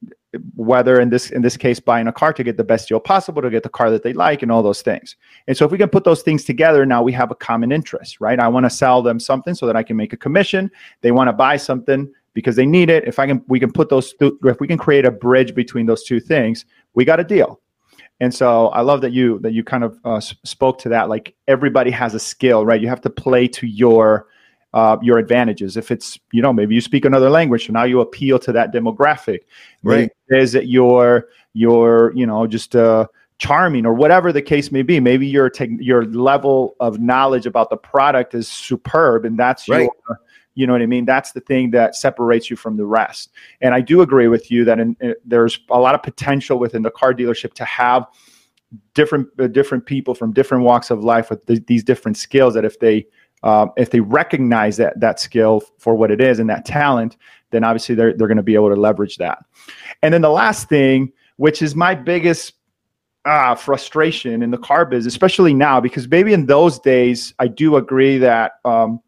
[0.54, 3.42] whether in this in this case buying a car to get the best deal possible
[3.42, 5.16] to get the car that they like and all those things.
[5.48, 8.20] And so if we can put those things together now we have a common interest
[8.20, 8.38] right?
[8.38, 10.70] I want to sell them something so that i can make a commission.
[11.00, 13.08] They want to buy something because they need it.
[13.08, 15.86] If i can we can put those th- if we can create a bridge between
[15.86, 16.64] those two things
[16.94, 17.60] we got a deal.
[18.20, 21.34] And so i love that you that you kind of uh, spoke to that like
[21.48, 22.80] everybody has a skill right?
[22.80, 24.28] You have to play to your
[24.72, 25.76] uh, your advantages.
[25.76, 28.72] If it's you know maybe you speak another language so now you appeal to that
[28.72, 29.40] demographic.
[29.82, 30.10] Right.
[30.28, 33.06] Is that you're you're you know just uh
[33.38, 35.00] charming or whatever the case may be.
[35.00, 39.80] Maybe your tech your level of knowledge about the product is superb and that's Right.
[40.08, 40.20] your
[40.54, 41.04] you know what i mean?
[41.04, 43.30] That's the thing that separates you from the rest.
[43.60, 46.82] And i do agree with you that in, in- there's a lot of potential within
[46.82, 48.06] the car dealership to have
[48.94, 52.64] different uh, different people from different walks of life with th- these different skills that
[52.64, 53.06] if they
[53.42, 57.16] um, if they recognize that that skill for what it is and that talent
[57.50, 59.44] then obviously they're, they're going to be able to leverage that.
[60.02, 62.52] And then the last thing which is my biggest
[63.24, 67.76] uh, frustration in the car business especially now because maybe in those days i do
[67.76, 68.98] agree that um,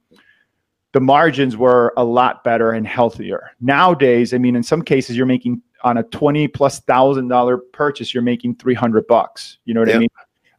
[0.93, 3.51] the margins were a lot better and healthier.
[3.61, 8.13] Nowadays i mean in some cases you're making on a 20 plus thousand dollar purchase
[8.13, 9.59] you're making 300 bucks.
[9.65, 10.09] You know what i mean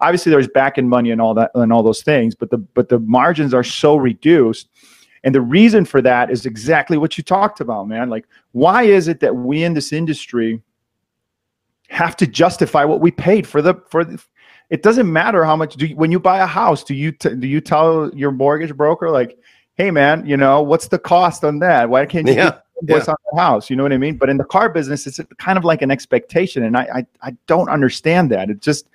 [0.04, 2.90] obviously there's back end money and all that and all those things but the but
[2.90, 4.68] the margins are so reduced.
[5.26, 8.10] And the reason for that is exactly what you talked about man.
[8.10, 10.62] Like why is it that we in this industry
[11.90, 14.22] have to justify what we paid for the for the,
[14.70, 17.36] it doesn't matter how much do you, when you buy a house do you t-
[17.36, 19.38] do you tell your mortgage broker like
[19.76, 21.90] hey man you know what's the cost on that?
[21.90, 23.70] Why can't you Yeah, invoice on the house?
[23.70, 24.18] You know what i mean?
[24.18, 27.38] But in the car business it's kind of like an expectation and i i, I
[27.48, 28.50] don't understand that.
[28.50, 28.88] It just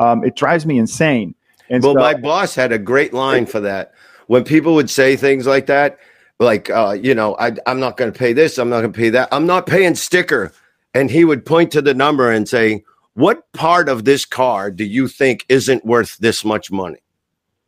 [0.00, 1.34] um, it drives me insane
[1.70, 3.94] and well, so, my boss had a great line for that.
[4.26, 5.98] When people would say things like that,
[6.40, 8.98] like, uh, you know, I, I'm not going to pay this, I'm not going to
[8.98, 10.52] pay that, I'm not paying sticker.
[10.94, 12.82] And he would point to the number and say,
[13.14, 16.98] What part of this car do you think isn't worth this much money?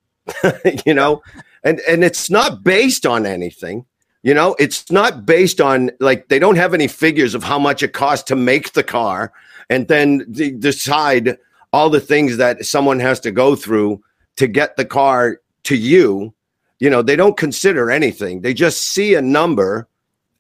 [0.85, 1.23] you know,
[1.63, 3.87] and, and it's not based on anything.
[4.25, 7.85] You know, it's not based on like they don't have any figures of how much
[7.85, 9.33] it costs to make the car
[9.69, 11.39] and then de- decide
[11.73, 14.03] all the things that someone has to go through
[14.37, 16.35] to get the car to you.
[16.81, 18.41] You know, they don't consider anything.
[18.41, 19.89] They just see a number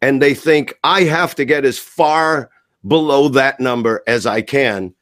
[0.00, 2.50] and they think, I have to get as far
[2.86, 4.94] below that number as I can.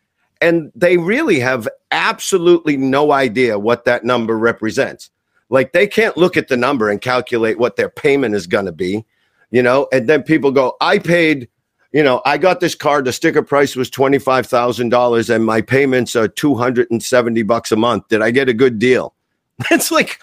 [0.43, 5.11] And they really have absolutely no idea what that number represents.
[5.49, 8.73] Like they can't look at the number and calculate what their payment is going to
[8.73, 9.05] be,
[9.51, 11.49] you know, and then people go, I paid
[11.93, 13.03] you know, I got this car.
[13.03, 17.03] The sticker price was twenty five thousand dollars, and my payments are two hundred and
[17.03, 18.09] seventy bucks a month.
[18.09, 19.15] Did I get a good deal?
[19.71, 20.21] It's like,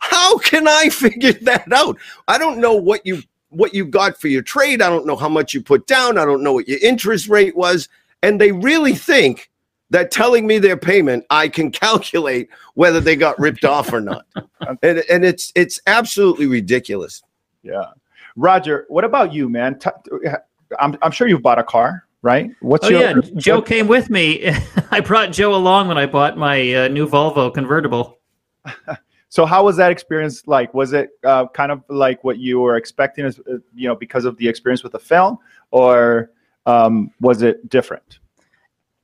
[0.00, 1.96] how can I figure that out?
[2.26, 4.80] I don't know what you what you got for your trade.
[4.82, 6.18] I don't know how much you put down.
[6.18, 7.88] I don't know what your interest rate was,
[8.22, 9.50] and they really think
[9.90, 14.24] that telling me their payment, I can calculate whether they got ripped off or not,
[14.82, 17.22] and and it's it's absolutely ridiculous.
[17.62, 17.86] yeah
[18.36, 19.76] roger what about you man
[20.78, 23.88] I'm, I'm sure you've bought a car right what's Oh your yeah, Joe what- came
[23.88, 24.52] with me.
[24.90, 28.18] I brought Joe along when I bought my uh, new Volvo convertible.
[29.32, 30.74] So how was that experience like?
[30.74, 34.24] Was it uh, kind of like what you were expecting, as, uh, you know, because
[34.24, 35.38] of the experience with the film,
[35.70, 36.32] or
[36.66, 38.18] um, was it different?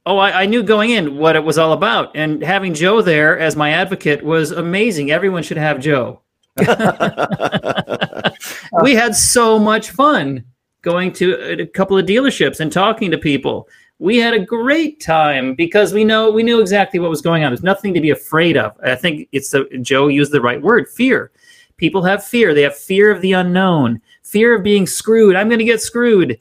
[0.05, 3.38] Oh, I, I knew going in what it was all about, and having Joe there
[3.38, 5.12] as my advocate was amazing.
[5.12, 6.22] Everyone should have Joe.
[8.83, 10.42] we had so much fun
[10.87, 13.68] going to a couple of dealerships and talking to people.
[13.99, 17.51] We had a great time because we know we knew exactly what was going on.
[17.51, 18.72] There's nothing to be afraid of.
[18.85, 21.33] I think it's the Joe used the right word, fear.
[21.77, 22.55] People have fear.
[22.55, 25.35] They have fear of the unknown, fear of being screwed.
[25.35, 26.38] I'm going to get screwed.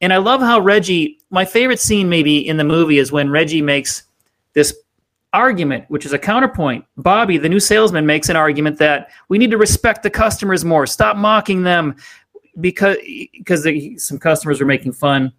[0.00, 3.60] And I love how Reggie, my favorite scene maybe in the movie is when Reggie
[3.60, 4.04] makes
[4.54, 4.74] this
[5.34, 6.84] argument, which is a counterpoint.
[6.96, 10.86] Bobby, the new salesman, makes an argument that we need to respect the customers more,
[10.86, 11.96] stop mocking them,
[12.60, 12.96] because
[13.32, 13.64] because
[14.04, 15.32] some customers were making fun.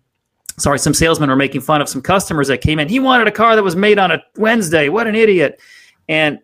[0.58, 2.88] Sorry, some salesmen were making fun of some customers that came in.
[2.88, 4.90] He wanted a car that was made on a Wednesday.
[4.90, 5.60] What an idiot!
[6.10, 6.40] And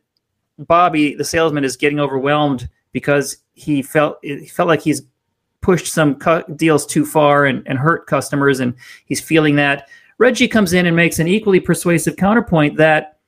[0.58, 5.03] Bobby, the salesman, is getting overwhelmed because he felt he felt like he's
[5.62, 8.73] pushed some cu- deals too far and, and hurt customers, and
[9.05, 9.89] he's feeling that.
[10.17, 13.19] Reggie comes in and makes an equally persuasive counterpoint that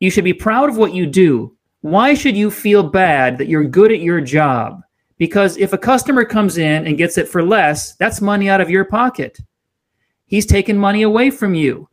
[0.00, 1.56] you should be proud of what you do.
[1.80, 4.82] Why should you feel bad that you're good at your job?
[5.20, 8.70] Because if a customer comes in and gets it for less, that's money out of
[8.70, 9.38] your pocket.
[10.24, 11.90] He's taking money away from you.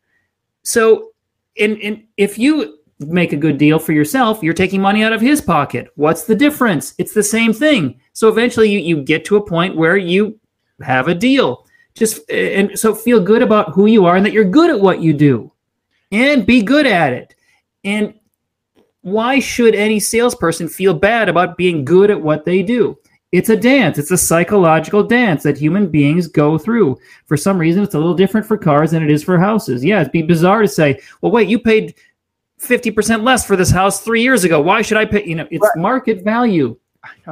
[0.64, 1.10] So,
[1.58, 5.90] if you make a good deal for yourself, you're taking money out of his pocket.
[5.96, 6.94] What's the difference?
[6.98, 8.00] It's the same thing.
[8.14, 10.40] So eventually you, you get to a point where you
[10.82, 11.66] have a deal.
[11.96, 15.02] Just and so feel good about who you are and that you're good at what
[15.02, 15.52] you do
[16.12, 17.36] and be good at it.
[17.84, 18.14] And
[19.02, 22.98] why should any salesperson feel bad about being good at what they do?
[23.32, 23.98] It's a dance.
[23.98, 26.98] It's a psychological dance that human beings go through.
[27.26, 29.84] For some reason, it's a little different for cars than it is for houses.
[29.84, 31.96] Yeah, it'd be bizarre to say, well, wait, you paid
[32.62, 34.62] 50% less for this house three years ago.
[34.62, 35.26] Why should I pay?
[35.26, 35.82] You know, it's right.
[35.82, 36.78] market value.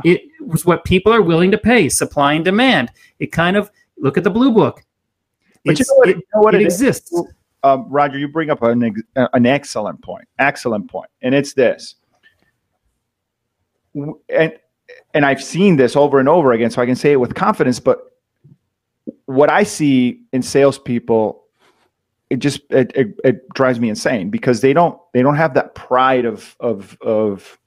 [0.04, 2.92] It was what people are willing to pay, supply and demand.
[3.20, 4.84] It kind of, look at the blue book.
[5.66, 7.12] But you know what, it, you know what it, it exists.
[7.12, 7.24] Is?
[7.66, 11.96] um, Roger, you bring up an, an excellent point, excellent point, and it's this.
[13.96, 14.54] And
[15.16, 17.80] and I've seen this over and over again, so I can say it with confidence.
[17.80, 18.12] But
[19.26, 21.42] what I see in salespeople,
[22.30, 25.74] it just it, it, it drives me insane because they don't they don't have that
[25.74, 27.58] pride of of of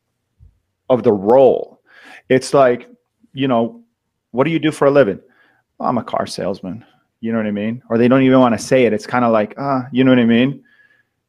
[0.91, 1.81] of the role.
[2.29, 2.89] It's like
[3.33, 3.83] you know,
[4.33, 5.21] what do you do for a living?
[5.81, 6.85] I'm a car salesman.
[7.21, 7.83] You know what I mean?
[7.89, 8.93] Or they don't even want to say it.
[8.93, 10.63] It's kind of like, ah, uh, you know what I mean?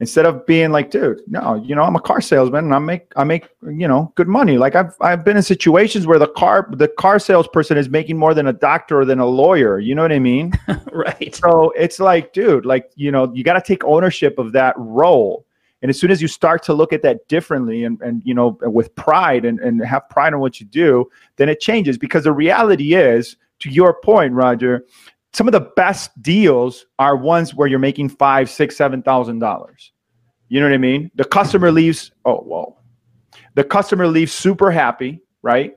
[0.02, 3.12] Instead of being like, dude, no, you know, I'm a car salesman and I make
[3.18, 4.58] I make, you know, good money.
[4.58, 8.34] Like I've I've been in situations where the car the car salesperson is making more
[8.34, 9.78] than a doctor or than a lawyer.
[9.78, 10.54] You know what I mean?
[10.94, 11.36] right.
[11.36, 15.46] So it's like, dude, like, you know, you got to take ownership of that role.
[15.82, 18.58] And as soon as you start to look at that differently and, and you know,
[18.62, 22.34] with pride and, and have pride in what you do, then it changes because the
[22.34, 24.86] reality is, to your point, Roger,
[25.34, 29.92] some of the best deals are ones where you're making five, six, seven thousand dollars.
[30.50, 31.12] You know what I mean?
[31.16, 32.12] The customer leaves.
[32.26, 32.78] Oh, whoa.
[33.56, 35.76] The customer leaves super happy, right?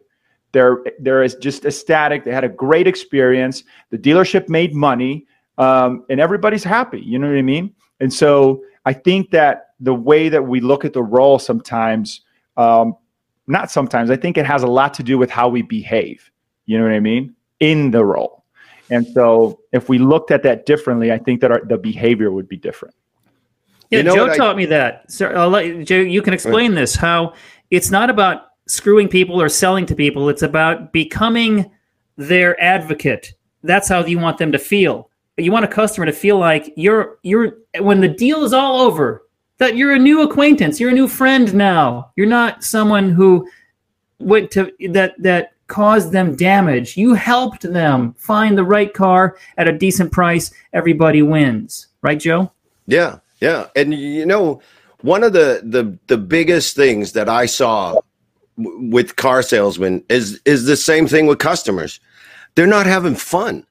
[0.53, 2.25] They're they're just ecstatic.
[2.25, 3.65] They had a great experience.
[3.91, 5.27] The dealership made money,
[5.59, 7.01] um, and everybody's happy.
[7.01, 7.75] You know what I mean?
[8.01, 12.21] And so I think that the way that we look at the role sometimes,
[12.57, 12.97] um,
[13.47, 16.31] not sometimes, I think it has a lot to do with how we behave.
[16.67, 17.35] You know what I mean?
[17.61, 18.42] In the role.
[18.91, 22.49] And so if we looked at that differently, I think that our, the behavior would
[22.49, 22.95] be different.
[23.91, 25.11] Yeah, you know Joe taught I, me that.
[25.11, 27.35] So I'll let Joe, you can explain this how
[27.71, 30.29] it's not about screwing people or selling to people.
[30.29, 31.71] It's about becoming
[32.17, 33.35] their advocate.
[33.63, 35.11] That's how you want them to feel.
[35.37, 39.23] You want a customer to feel like you're you're when the deal is all over,
[39.59, 42.13] that you're a new acquaintance, you're a new friend now.
[42.17, 43.49] You're not someone who
[44.19, 46.99] went to that that caused them damage.
[46.99, 50.53] You helped them find the right car at a decent price.
[50.75, 52.53] Everybody wins, right, Joe?
[52.87, 53.69] Yeah, yeah.
[53.75, 54.61] And you know,
[55.01, 57.99] one of the the the biggest things that I saw
[58.59, 62.01] with car salesmen is is the same thing with customers.
[62.55, 63.67] They're not having fun.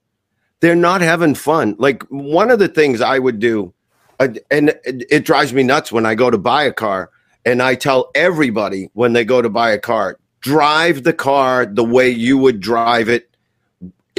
[0.59, 1.75] They're not having fun.
[1.77, 3.73] Like one of the things I would do,
[4.19, 7.11] uh, and it drives me nuts when I go to buy a car,
[7.45, 11.83] and I tell everybody when they go to buy a car, drive the car the
[11.83, 13.35] way you would drive it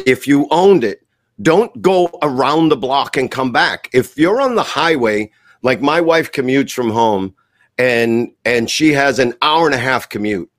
[0.07, 1.07] if you owned it.
[1.41, 3.91] Don't go around the block and come back.
[3.93, 5.31] If you're on the highway,
[5.63, 7.35] like my wife commutes from home
[7.79, 10.51] and and she has an hour and a half commute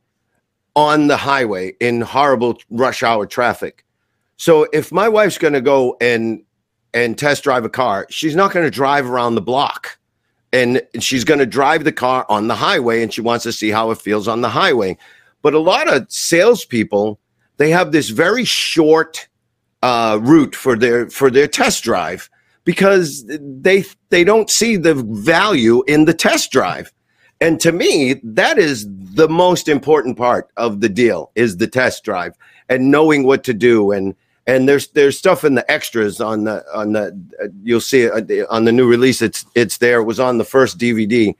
[0.75, 3.85] on the highway in horrible rush hour traffic.
[4.37, 6.43] So if my wife's going to go and
[6.93, 9.97] and test drive a car, she's not going to drive around the block.
[10.51, 13.71] And she's going to drive the car on the highway and she wants to see
[13.71, 14.97] how it feels on the highway.
[15.43, 17.19] But a lot of salespeople,
[17.57, 19.27] they have this very short
[19.83, 22.29] uh, route for their for their test drive
[22.63, 26.91] because they they don't see the value in the test drive.
[27.41, 32.03] And to me, that is the most important part of the deal is the test
[32.03, 32.35] drive
[32.69, 34.15] and knowing what to do and
[34.47, 37.07] and there's there's stuff in the extras on the on the
[37.41, 39.21] uh, you'll see it uh, on the new release.
[39.21, 40.01] It's it's there.
[40.01, 41.33] It was on the first DVD,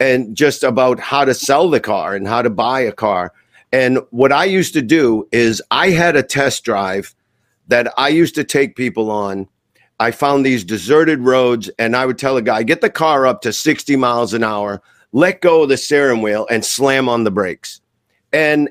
[0.00, 3.32] and just about how to sell the car and how to buy a car.
[3.72, 7.14] And what I used to do is I had a test drive
[7.68, 9.46] that I used to take people on.
[10.00, 13.42] I found these deserted roads, and I would tell a guy, get the car up
[13.42, 14.80] to 60 miles an hour,
[15.12, 17.80] let go of the steering wheel, and slam on the brakes.
[18.32, 18.70] And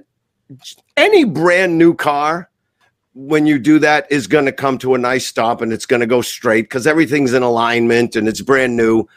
[0.96, 2.50] any brand new car,
[3.14, 6.00] when you do that, is going to come to a nice stop and it's going
[6.00, 9.08] to go straight because everything's in alignment and it's brand new.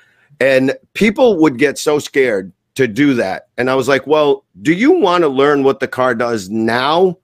[0.40, 3.48] And people would get so scared to do that.
[3.58, 7.18] And I was like, well, do you want to learn what the car does now?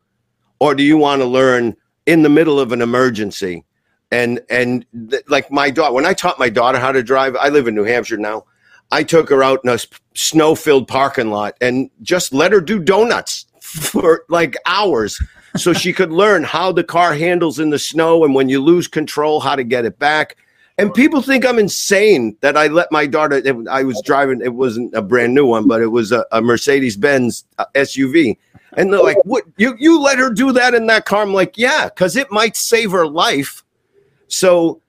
[0.61, 3.65] Or do you want to learn in the middle of an emergency?
[4.11, 7.49] And and th- like my daughter, when I taught my daughter how to drive, I
[7.49, 8.45] live in New Hampshire now.
[8.93, 9.79] I took her out in a
[10.15, 15.21] snow filled parking lot and just let her do donuts for like hours
[15.57, 18.89] so she could learn how the car handles in the snow and when you lose
[18.89, 20.37] control, how to get it back.
[20.79, 23.37] And people think I'm insane that I let my daughter.
[23.37, 24.43] It, I was driving.
[24.43, 28.37] It wasn't a brand new one, but it was a, a Mercedes Benz uh, SUV.
[28.77, 29.45] And they're like, "What?
[29.57, 32.57] You you let her do that in that car?" I'm like, "Yeah, because it might
[32.57, 33.65] save her life."
[34.29, 34.83] So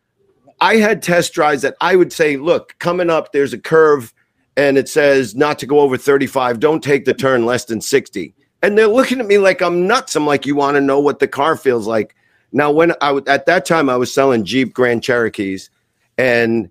[0.60, 4.14] I had test drives that I would say, "Look, coming up, there's a curve,
[4.58, 6.60] and it says not to go over 35.
[6.60, 10.18] Don't take the turn less than 60." And they're looking at me like I'm nuts.
[10.18, 12.14] I'm like, "You want to know what the car feels like?"
[12.52, 15.70] Now, when I w- at that time I was selling Jeep Grand Cherokees
[16.18, 16.70] and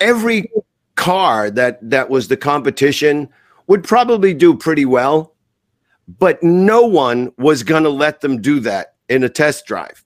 [0.00, 0.50] every
[0.96, 3.28] car that that was the competition
[3.66, 5.34] would probably do pretty well
[6.18, 10.04] but no one was going to let them do that in a test drive.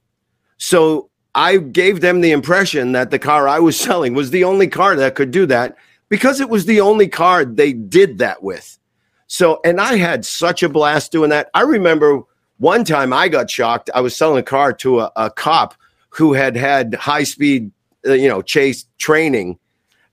[0.59, 4.69] So i gave them the impression that the car i was selling was the only
[4.69, 5.77] car that could do that
[6.09, 8.79] because it was the only car they did that with.
[9.27, 11.51] So and i had such a blast doing that.
[11.55, 12.23] I remember
[12.59, 13.91] one time i got shocked.
[13.95, 15.75] I was selling a car to a, a cop
[16.15, 17.71] who had had high speed,
[18.07, 19.59] uh, you know, chase training,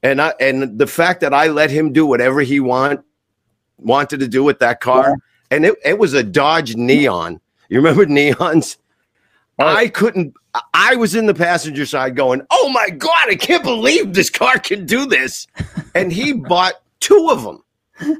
[0.02, 3.02] and I and the fact that I let him do whatever he want
[3.78, 5.56] wanted to do with that car, yeah.
[5.56, 7.40] and it, it was a Dodge Neon.
[7.70, 8.78] You remember Neons?
[9.60, 9.68] Oh.
[9.68, 10.34] I couldn't.
[10.74, 14.58] I was in the passenger side going, "Oh my god, I can't believe this car
[14.58, 15.48] can do this!"
[15.96, 17.64] and he bought two of them.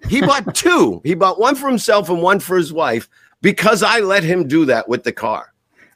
[0.08, 1.02] He bought two.
[1.04, 3.10] He bought one for himself and one for his wife
[3.42, 5.52] because I let him do that with the car.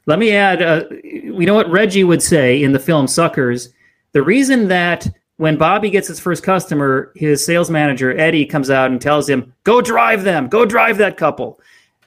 [0.06, 3.70] Let me add, uh, you know what Reggie would say in the film Suckers?
[4.12, 8.90] The reason that when Bobby gets his first customer, his sales manager, Eddie, comes out
[8.90, 11.60] and tells him, go drive them, go drive that couple.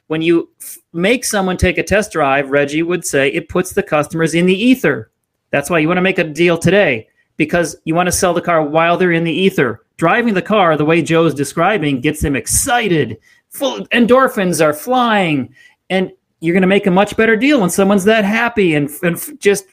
[0.07, 3.83] When you f- make someone take a test drive, Reggie would say it puts the
[3.83, 5.11] customers in the ether.
[5.51, 8.41] That's why you want to make a deal today because you want to sell the
[8.41, 9.83] car while they're in the ether.
[9.97, 13.19] Driving the car the way Joe's describing gets them excited.
[13.49, 15.53] Full endorphins are flying.
[15.89, 19.39] And you're going to make a much better deal when someone's that happy and, and
[19.39, 19.65] just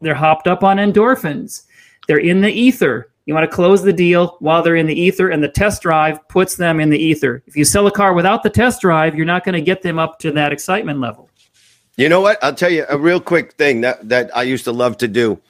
[0.00, 1.64] they're hopped up on endorphins.
[2.06, 3.10] They're in the ether.
[3.26, 6.26] You want to close the deal while they're in the ether, and the test drive
[6.28, 7.42] puts them in the ether.
[7.46, 9.98] If you sell a car without the test drive, you're not going to get them
[9.98, 11.30] up to that excitement level.
[11.96, 12.42] You know what?
[12.42, 15.40] I'll tell you a real quick thing that, that I used to love to do.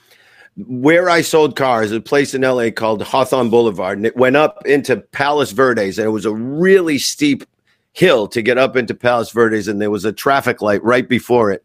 [0.57, 4.65] Where I sold cars, a place in LA called Hawthorne Boulevard, and it went up
[4.67, 7.45] into Palos Verdes, and it was a really steep
[7.95, 11.51] hill to get up into Palos Verdes, and there was a traffic light right before
[11.51, 11.65] it.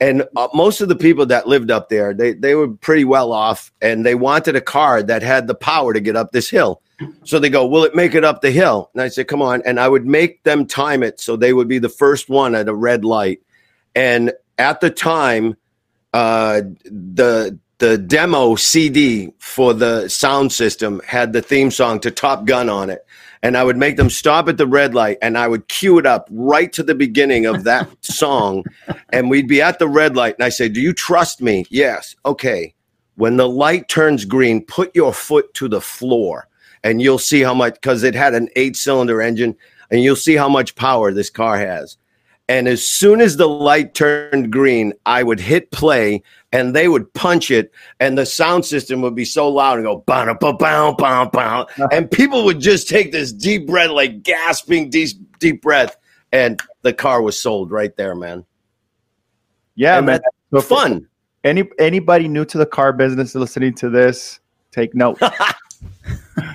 [0.00, 3.32] And uh, most of the people that lived up there, they they were pretty well
[3.32, 6.80] off, and they wanted a car that had the power to get up this hill.
[7.24, 9.62] So they go, "Will it make it up the hill?" And I said, "Come on!"
[9.66, 12.68] And I would make them time it so they would be the first one at
[12.68, 13.40] a red light.
[13.94, 15.56] And at the time,
[16.12, 22.44] uh, the the demo CD for the sound system had the theme song to Top
[22.44, 23.04] Gun on it
[23.42, 26.06] and I would make them stop at the red light and I would cue it
[26.06, 28.64] up right to the beginning of that song.
[29.10, 30.34] And we'd be at the red light.
[30.36, 31.64] And I say, Do you trust me?
[31.70, 32.16] Yes.
[32.24, 32.74] Okay.
[33.16, 36.48] When the light turns green, put your foot to the floor
[36.86, 39.56] and you'll see how much, because it had an eight cylinder engine,
[39.90, 41.96] and you'll see how much power this car has.
[42.48, 46.22] And as soon as the light turned green, I would hit play
[46.52, 49.98] and they would punch it, and the sound system would be so loud and go
[49.98, 54.88] bow bow bow bow bow, and people would just take this deep breath, like gasping
[54.88, 55.96] deep deep breath,
[56.32, 58.44] and the car was sold right there, man.
[59.74, 60.20] Yeah, and man,
[60.50, 61.08] so fun.
[61.44, 64.40] Any anybody new to the car business listening to this,
[64.70, 65.20] take note.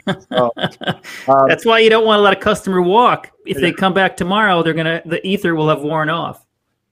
[0.08, 3.32] so, um, That's why you don't want to let a customer walk.
[3.46, 6.46] If they come back tomorrow, they're gonna the ether will have worn off.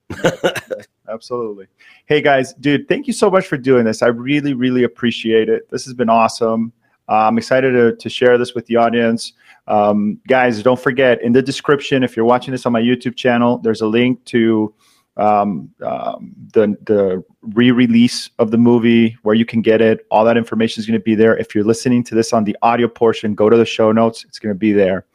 [1.10, 1.68] Absolutely.
[2.06, 4.02] Hey guys, dude, thank you so much for doing this.
[4.02, 5.70] I really, really appreciate it.
[5.70, 6.72] This has been awesome.
[7.08, 9.34] Uh, I'm excited to, to share this with the audience.
[9.68, 13.58] Um, guys, don't forget in the description, if you're watching this on my YouTube channel,
[13.58, 14.74] there's a link to
[15.18, 20.06] um, um, the the re-release of the movie, where you can get it.
[20.12, 21.38] All that information is going to be there.
[21.38, 24.24] If you're listening to this on the audio portion, go to the show notes.
[24.24, 25.06] It's going to be there.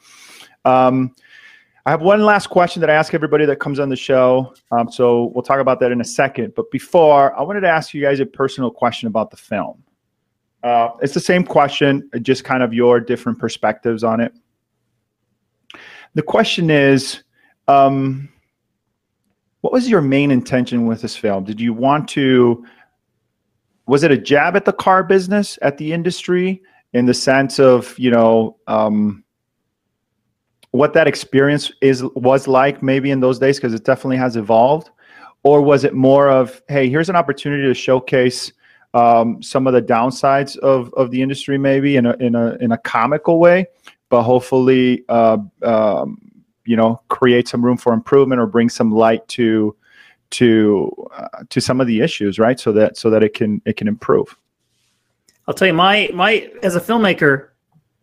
[0.63, 1.15] Um,
[1.87, 4.55] I have one last question that I ask everybody that comes on the show.
[4.71, 6.53] Um, so we'll talk about that in a second.
[6.55, 9.83] But before, I wanted to ask you guys a personal question about the film.
[10.63, 14.33] Uh, it's the same question, just kind of your different perspectives on it.
[16.15, 17.21] The question is,
[17.67, 18.29] um,
[19.65, 21.43] what was your main intention with this film?
[21.43, 22.63] Did you want to?
[23.87, 26.61] Was it a jab at the car business, at the industry,
[26.93, 29.23] in the sense of you know um,
[30.69, 34.91] what that experience is was like maybe in those days because it definitely has evolved,
[35.41, 38.53] or was it more of hey, here's an opportunity to showcase
[38.93, 42.71] um, some of the downsides of of the industry maybe in a in a in
[42.71, 43.65] a comical way,
[44.09, 46.24] but hopefully uh, um,
[46.65, 49.75] you know create some room for improvement or bring some light to
[50.31, 52.59] to uh, to some of the issues right?
[52.59, 54.37] So that so that it can it can improve.
[55.47, 57.49] I'll tell you my my as a filmmaker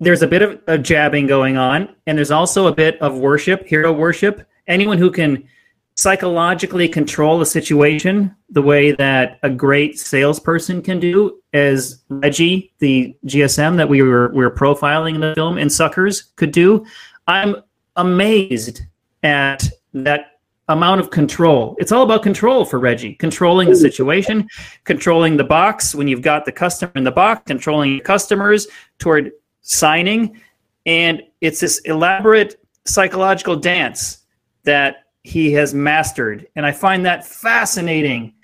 [0.01, 3.67] there's a bit of a jabbing going on and there's also a bit of worship
[3.67, 4.47] hero worship.
[4.67, 5.49] Anyone who can
[5.95, 13.15] psychologically control a situation the way that a great salesperson can do as reggie the
[13.27, 16.83] gsm that we were we were profiling in the film and suckers could do
[17.27, 17.57] i'm
[17.97, 18.83] amazed
[19.23, 20.33] at that
[20.69, 21.77] amount of control.
[21.79, 24.49] It's all about control for Reggie, controlling the situation,
[24.85, 28.67] controlling the box when you've got the customer in the box, controlling customers
[28.99, 30.41] toward signing.
[30.87, 34.19] And it's this elaborate psychological dance
[34.65, 36.49] that he has mastered.
[36.57, 38.35] And I find that fascinating.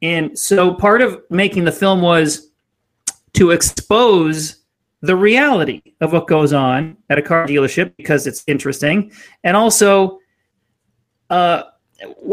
[0.00, 2.50] And so part of making the film was
[3.34, 4.61] to expose
[5.02, 9.12] the reality of what goes on at a car dealership because it's interesting.
[9.42, 10.20] And also,
[11.28, 11.64] uh,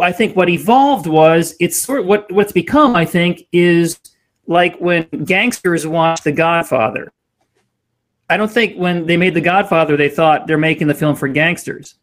[0.01, 2.95] I think what evolved was it's sort of what what's become.
[2.95, 3.99] I think is
[4.47, 7.11] like when gangsters watch The Godfather.
[8.29, 11.27] I don't think when they made The Godfather they thought they're making the film for
[11.27, 11.95] gangsters,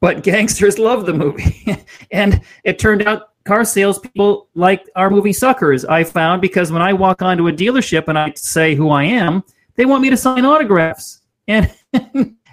[0.00, 1.76] but gangsters love the movie,
[2.10, 5.84] and it turned out car salespeople like our movie Suckers.
[5.84, 9.42] I found because when I walk onto a dealership and I say who I am,
[9.76, 11.72] they want me to sign autographs, and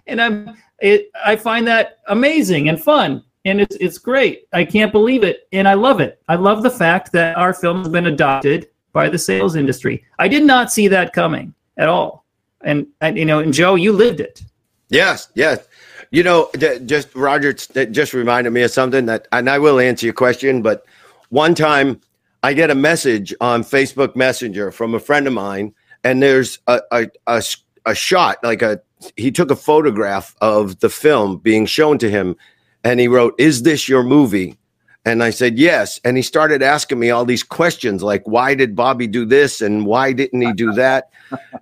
[0.07, 4.47] and I'm it, I find that amazing and fun, and it's it's great.
[4.53, 6.21] I can't believe it, and I love it.
[6.27, 10.03] I love the fact that our film has been adopted by the sales industry.
[10.17, 12.25] I did not see that coming at all,
[12.61, 14.43] and, and you know, and Joe, you lived it.
[14.89, 15.67] Yes, yes.
[16.11, 16.49] You know,
[16.85, 20.63] just Roger just reminded me of something that, and I will answer your question.
[20.63, 20.83] But
[21.29, 22.01] one time,
[22.41, 26.81] I get a message on Facebook Messenger from a friend of mine and there's a,
[26.91, 27.43] a, a,
[27.85, 28.81] a shot like a
[29.15, 32.35] he took a photograph of the film being shown to him
[32.83, 34.57] and he wrote is this your movie?
[35.05, 35.99] And i said yes.
[36.03, 39.85] And he started asking me all these questions like why did bobby do this and
[39.85, 41.09] why didn't he do that?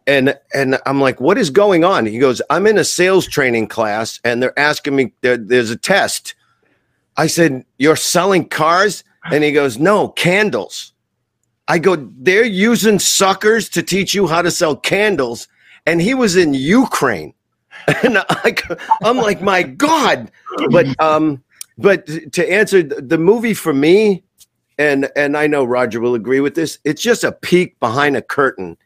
[0.05, 2.05] And and i'm like what is going on?
[2.05, 5.77] He goes i'm in a sales training class and they're asking me there, there's a
[5.77, 6.35] test.
[7.15, 9.03] I said you're selling cars?
[9.29, 10.93] And he goes no candles
[11.67, 15.47] I go, they're using suckers to teach you how to sell candles.
[15.85, 17.33] And he was in Ukraine.
[18.03, 18.55] And I,
[19.03, 20.31] I'm like, my God.
[20.71, 21.43] But, um,
[21.77, 24.23] but to answer the movie for me,
[24.77, 28.21] and, and I know Roger will agree with this, it's just a peek behind a
[28.21, 28.77] curtain.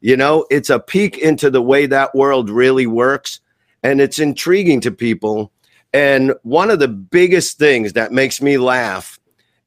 [0.00, 3.40] You know, it's a peek into the way that world really works.
[3.82, 5.52] And it's intriguing to people.
[5.92, 9.20] And one of the biggest things that makes me laugh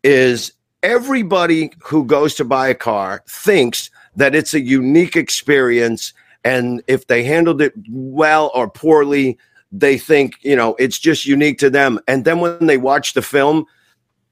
[0.04, 0.54] is
[0.84, 6.14] everybody who goes to buy a car thinks that it's a unique experience
[6.44, 9.38] and if they handled it well or poorly
[9.72, 12.00] they think you know it's just unique to them.
[12.08, 13.66] And then when they watch the film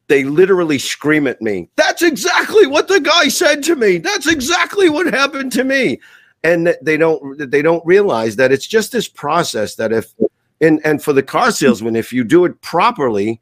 [0.07, 3.99] they literally scream at me that's exactly what the guy said to me.
[3.99, 5.99] That's exactly what happened to me.
[6.43, 10.13] And they don't they don't realize that it's just this process that if
[10.61, 13.39] and and for the car salesman if you do it properly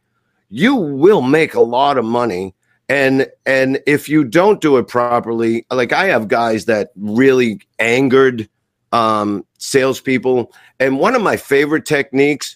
[0.49, 2.53] you will make a lot of money
[2.89, 8.49] and and if you don't do it properly, like I have guys that really angered
[8.91, 12.55] um, salespeople, and one of my favorite techniques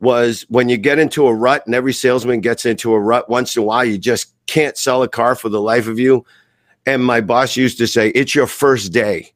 [0.00, 3.56] was when you get into a rut, and every salesman gets into a rut once
[3.56, 3.84] in a while.
[3.84, 6.24] You just can't sell a car for the life of you.
[6.86, 9.32] And my boss used to say, "It's your first day,"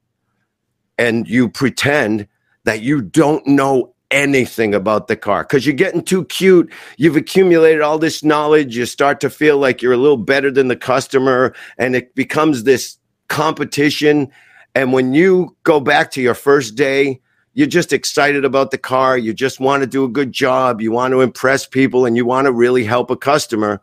[0.99, 2.28] and you pretend
[2.64, 6.73] that you don't know anything about the car because you're getting too cute.
[6.97, 8.77] You've accumulated all this knowledge.
[8.77, 12.62] You start to feel like you're a little better than the customer, and it becomes
[12.62, 12.97] this
[13.29, 14.31] competition.
[14.75, 17.21] And when you go back to your first day,
[17.55, 19.19] you're just excited about the car.
[19.19, 20.81] You just want to do a good job.
[20.81, 23.81] You want to impress people and you want to really help a customer.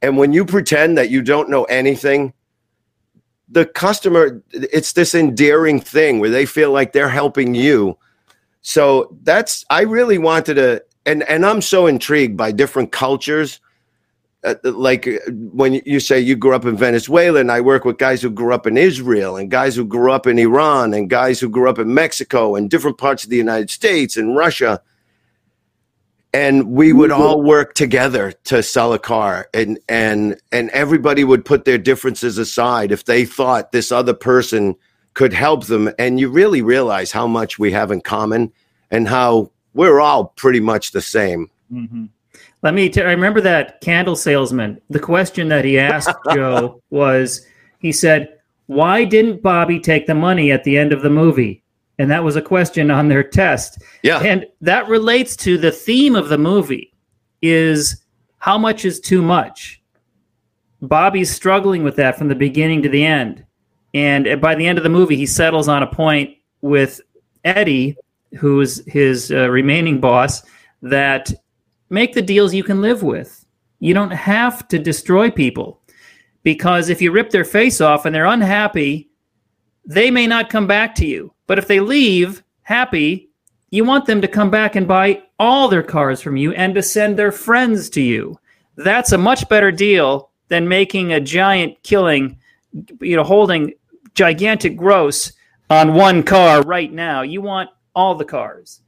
[0.00, 2.32] And when you pretend that you don't know anything,
[3.48, 7.98] the customer, it's this endearing thing where they feel like they're helping you.
[8.62, 13.60] So that's, I really wanted to, and, and I'm so intrigued by different cultures.
[14.44, 17.98] Uh, like uh, when you say you grew up in Venezuela, and I work with
[17.98, 21.38] guys who grew up in Israel, and guys who grew up in Iran, and guys
[21.38, 24.82] who grew up in Mexico, and different parts of the United States and Russia
[26.34, 31.44] and we would all work together to sell a car and and and everybody would
[31.44, 34.74] put their differences aside if they thought this other person
[35.14, 38.52] could help them and you really realize how much we have in common
[38.90, 42.04] and how we're all pretty much the same mm-hmm.
[42.62, 47.46] let me t- I remember that candle salesman the question that he asked joe was
[47.78, 51.62] he said why didn't bobby take the money at the end of the movie
[51.98, 53.82] and that was a question on their test.
[54.02, 54.18] Yeah.
[54.18, 56.92] And that relates to the theme of the movie
[57.42, 58.02] is
[58.38, 59.80] how much is too much?
[60.80, 63.44] Bobby's struggling with that from the beginning to the end.
[63.94, 67.00] And by the end of the movie, he settles on a point with
[67.44, 67.96] Eddie,
[68.38, 70.42] who's his uh, remaining boss,
[70.80, 71.32] that
[71.90, 73.44] make the deals you can live with.
[73.80, 75.80] You don't have to destroy people
[76.42, 79.10] because if you rip their face off and they're unhappy,
[79.84, 81.32] they may not come back to you.
[81.46, 83.28] But if they leave happy,
[83.70, 86.82] you want them to come back and buy all their cars from you and to
[86.82, 88.38] send their friends to you.
[88.76, 92.38] That's a much better deal than making a giant killing,
[93.00, 93.72] you know, holding
[94.14, 95.32] gigantic gross
[95.70, 97.22] on one car right now.
[97.22, 98.80] You want all the cars.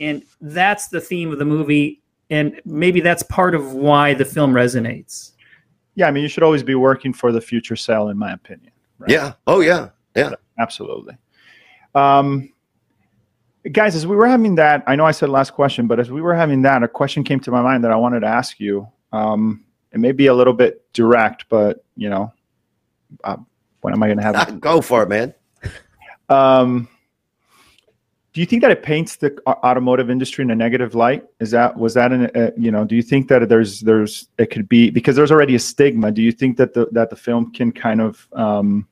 [0.00, 2.02] And that's the theme of the movie.
[2.30, 5.32] And maybe that's part of why the film resonates.
[5.94, 8.72] Yeah, I mean, you should always be working for the future sale, in my opinion.
[8.98, 9.10] Right?
[9.10, 9.32] Yeah.
[9.46, 9.90] Oh, yeah.
[10.14, 10.32] Yeah.
[10.58, 11.16] Absolutely.
[11.94, 12.52] Um,
[13.72, 16.20] guys, as we were having that, I know I said last question, but as we
[16.20, 18.88] were having that, a question came to my mind that I wanted to ask you.
[19.12, 22.32] Um, it may be a little bit direct, but you know,
[23.24, 23.36] uh,
[23.80, 24.60] when am I going to have?
[24.60, 25.34] Go for it, man.
[26.28, 26.88] Um,
[28.32, 31.24] do you think that it paints the automotive industry in a negative light?
[31.40, 32.84] Is that was that an uh, you know?
[32.84, 36.12] Do you think that there's there's it could be because there's already a stigma?
[36.12, 38.86] Do you think that the that the film can kind of um,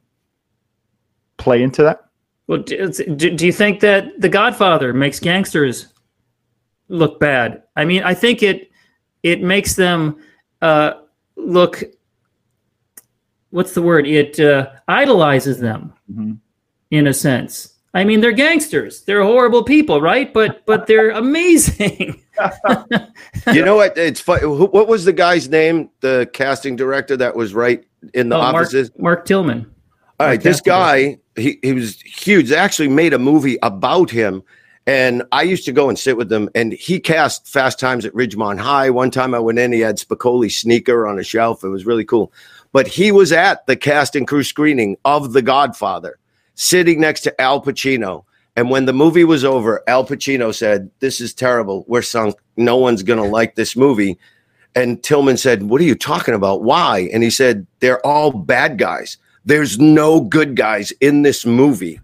[1.36, 2.06] play into that?
[2.46, 5.88] Well, do, do you think that The Godfather makes gangsters
[6.88, 7.62] look bad?
[7.76, 8.70] I mean, I think it
[9.22, 10.18] it makes them
[10.62, 10.94] uh,
[11.36, 11.82] look.
[13.50, 14.06] What's the word?
[14.06, 16.34] It uh, idolizes them, mm-hmm.
[16.90, 17.74] in a sense.
[17.94, 19.02] I mean, they're gangsters.
[19.04, 20.32] They're horrible people, right?
[20.32, 22.20] But but they're amazing.
[23.52, 23.96] you know what?
[23.96, 24.46] It's funny.
[24.46, 25.88] What was the guy's name?
[26.00, 28.90] The casting director that was right in the oh, offices.
[28.90, 29.74] Mark, Mark Tillman.
[30.18, 32.48] All right, this guy, he, he was huge.
[32.48, 34.42] They actually made a movie about him.
[34.86, 38.12] And I used to go and sit with him, and he cast Fast Times at
[38.12, 38.88] Ridgemont High.
[38.88, 41.64] One time I went in, he had Spicoli sneaker on a shelf.
[41.64, 42.32] It was really cool.
[42.76, 46.18] But he was at the cast and crew screening of The Godfather,
[46.56, 48.24] sitting next to Al Pacino.
[48.54, 51.86] And when the movie was over, Al Pacino said, This is terrible.
[51.88, 52.36] We're sunk.
[52.58, 54.18] No one's going to like this movie.
[54.74, 56.64] And Tillman said, What are you talking about?
[56.64, 57.08] Why?
[57.14, 59.16] And he said, They're all bad guys.
[59.46, 61.98] There's no good guys in this movie.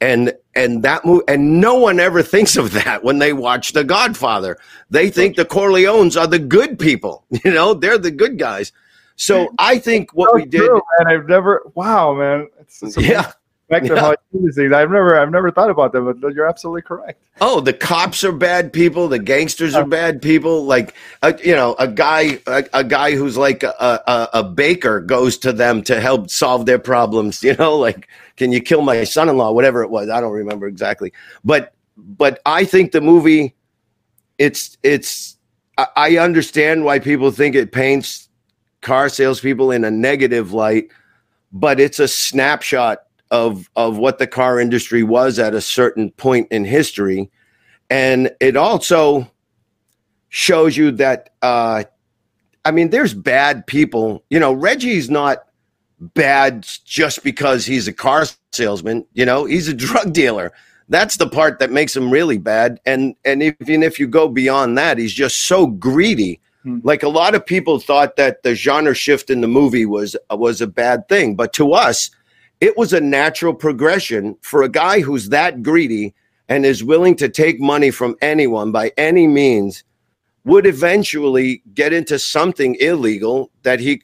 [0.00, 3.82] And and that movie and no one ever thinks of that when they watch The
[3.82, 4.56] Godfather.
[4.88, 7.24] They think the Corleones are the good people.
[7.44, 8.70] You know, they're the good guys.
[9.16, 12.48] So I think what we did and I've never wow, man.
[12.60, 13.32] It's, it's yeah
[13.70, 14.00] yeah.
[14.00, 14.72] how I see these things.
[14.72, 17.22] I've never, I've never thought about that, but you're absolutely correct.
[17.40, 19.08] Oh, the cops are bad people.
[19.08, 20.64] The gangsters are bad people.
[20.64, 25.00] Like, a, you know, a guy, a, a guy who's like a, a, a, baker
[25.00, 27.42] goes to them to help solve their problems.
[27.46, 29.52] You know, like, can you kill my son-in-law?
[29.52, 31.12] Whatever it was, I don't remember exactly.
[31.44, 33.54] But, but I think the movie,
[34.36, 35.36] it's, it's.
[35.78, 38.25] I, I understand why people think it paints
[38.86, 40.92] car salespeople in a negative light,
[41.52, 43.00] but it's a snapshot
[43.32, 47.28] of of what the car industry was at a certain point in history,
[47.90, 49.30] and it also
[50.28, 51.30] shows you that.
[51.42, 51.82] Uh,
[52.64, 54.24] I mean, there's bad people.
[54.30, 55.38] You know, Reggie's not
[56.00, 59.04] bad just because he's a car salesman.
[59.14, 60.52] You know, he's a drug dealer.
[60.88, 62.80] That's the part that makes him really bad.
[62.86, 66.40] And and even if you go beyond that, he's just so greedy.
[66.66, 66.80] Hmm.
[66.82, 70.60] Like a lot of people thought that the genre shift in the movie was was
[70.60, 72.10] a bad thing, but to us,
[72.60, 76.12] it was a natural progression for a guy who's that greedy
[76.48, 79.84] and is willing to take money from anyone by any means
[80.44, 84.02] would eventually get into something illegal that he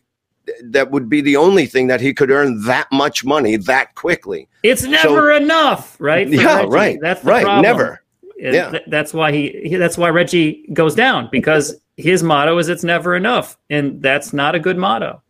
[0.63, 4.49] that would be the only thing that he could earn that much money that quickly.
[4.63, 6.29] It's never so, enough, right?
[6.29, 6.69] yeah, Reggie.
[6.69, 6.99] right.
[7.01, 7.43] That's right.
[7.45, 7.63] Problem.
[7.63, 8.02] Never.
[8.43, 8.71] Yeah.
[8.71, 12.85] th- that's why he, he that's why Reggie goes down because his motto is it's
[12.85, 15.23] never enough and that's not a good motto.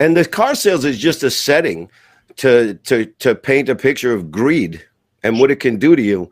[0.00, 1.90] And the car sales is just a setting
[2.36, 4.84] to to to paint a picture of greed
[5.22, 6.30] and what it can do to you.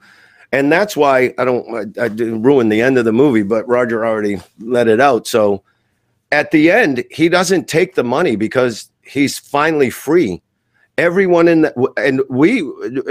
[0.53, 3.69] And that's why I don't I, I didn't ruin the end of the movie, but
[3.69, 5.27] Roger already let it out.
[5.27, 5.63] So
[6.33, 10.43] at the end, he doesn't take the money because he's finally free.
[10.99, 12.71] Everyone in the and we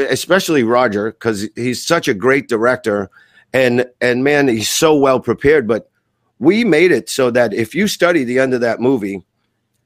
[0.10, 3.10] especially Roger because he's such a great director
[3.54, 5.90] and and man he's so well prepared but
[6.40, 9.24] we made it so that if you study the end of that movie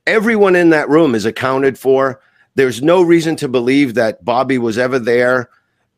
[0.09, 2.19] everyone in that room is accounted for.
[2.55, 5.49] There's no reason to believe that Bobby was ever there.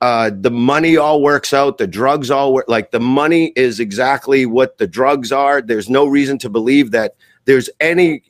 [0.02, 1.78] Uh, the money all works out.
[1.78, 2.66] The drugs all work.
[2.68, 5.62] Like the money is exactly what the drugs are.
[5.62, 8.24] There's no reason to believe that there's any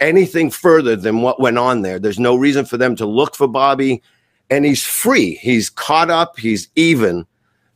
[0.00, 1.98] anything further than what went on there.
[1.98, 4.02] There's no reason for them to look for Bobby,
[4.50, 5.34] and he's free.
[5.36, 6.38] He's caught up.
[6.38, 7.26] He's even.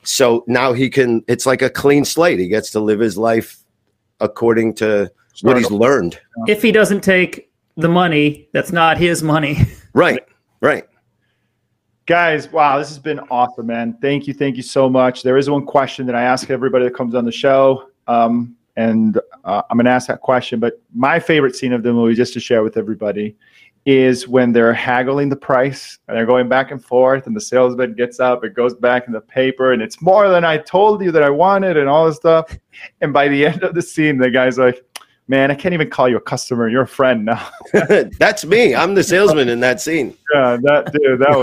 [0.03, 1.25] So now he can.
[1.29, 2.39] It's like a clean slate.
[2.39, 3.59] He gets to live his life
[4.21, 5.11] according to
[5.43, 6.19] what he's learned.
[6.47, 9.59] If he doesn't take the money, that's not his money.
[9.93, 10.23] Right.
[10.61, 10.85] Right.
[12.07, 13.99] Guys, wow, this has been awesome, man.
[14.01, 15.25] Thank you, thank you so much.
[15.25, 19.19] There is one question that I ask everybody that comes on the show, um, and
[19.45, 20.61] uh, I'm going to ask that question.
[20.61, 23.37] But my favorite scene of the movie, just to share with everybody,
[23.87, 27.95] is when they're haggling the price and they're going back and forth, and the salesman
[27.95, 31.11] gets up, it goes back in the paper, and it's more than I told you
[31.13, 32.57] that I wanted, and all this stuff.
[33.01, 34.85] And by the end of the scene, the guy's like,
[35.29, 36.69] "Man, I can't even call you a customer.
[36.69, 37.49] You're a friend now."
[38.19, 38.75] That's me.
[38.75, 40.17] I'm the salesman in that scene.
[40.35, 41.39] yeah, that dude, that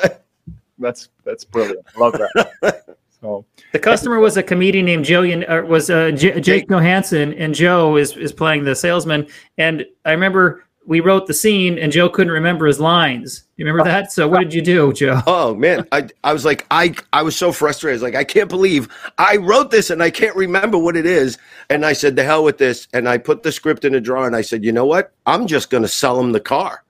[0.00, 0.10] was
[0.78, 1.86] that's that's brilliant.
[1.94, 2.96] I love that.
[3.20, 7.96] So The customer was a comedian named or was uh, J- Jake Johansson, and Joe
[7.96, 9.26] is is playing the salesman.
[9.56, 13.44] And I remember we wrote the scene, and Joe couldn't remember his lines.
[13.56, 14.12] You remember that?
[14.12, 15.20] So what did you do, Joe?
[15.26, 17.94] Oh man, I I was like I I was so frustrated.
[17.94, 21.06] I was like I can't believe I wrote this and I can't remember what it
[21.06, 21.38] is.
[21.70, 22.88] And I said the hell with this.
[22.92, 25.12] And I put the script in a drawer and I said, you know what?
[25.26, 26.84] I'm just going to sell him the car.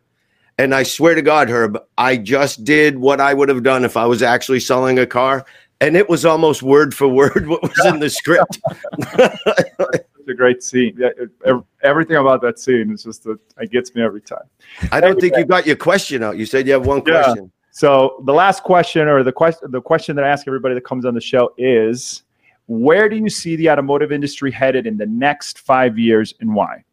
[0.58, 3.96] And I swear to God, Herb, I just did what I would have done if
[3.96, 5.44] I was actually selling a car.
[5.82, 8.60] And it was almost word for word what was in the script.
[8.98, 10.94] it's a great scene.
[10.96, 14.44] Yeah, it- everything about that scene is just that it gets me every time.
[14.92, 16.36] I don't think you got your question out.
[16.38, 17.14] You said you have one question.
[17.14, 17.24] Yeah.
[17.24, 17.52] question.
[17.72, 21.04] So the last question, or the question, the question that I ask everybody that comes
[21.04, 22.22] on the show is,
[22.68, 26.84] where do you see the automotive industry headed in the next five years, and why?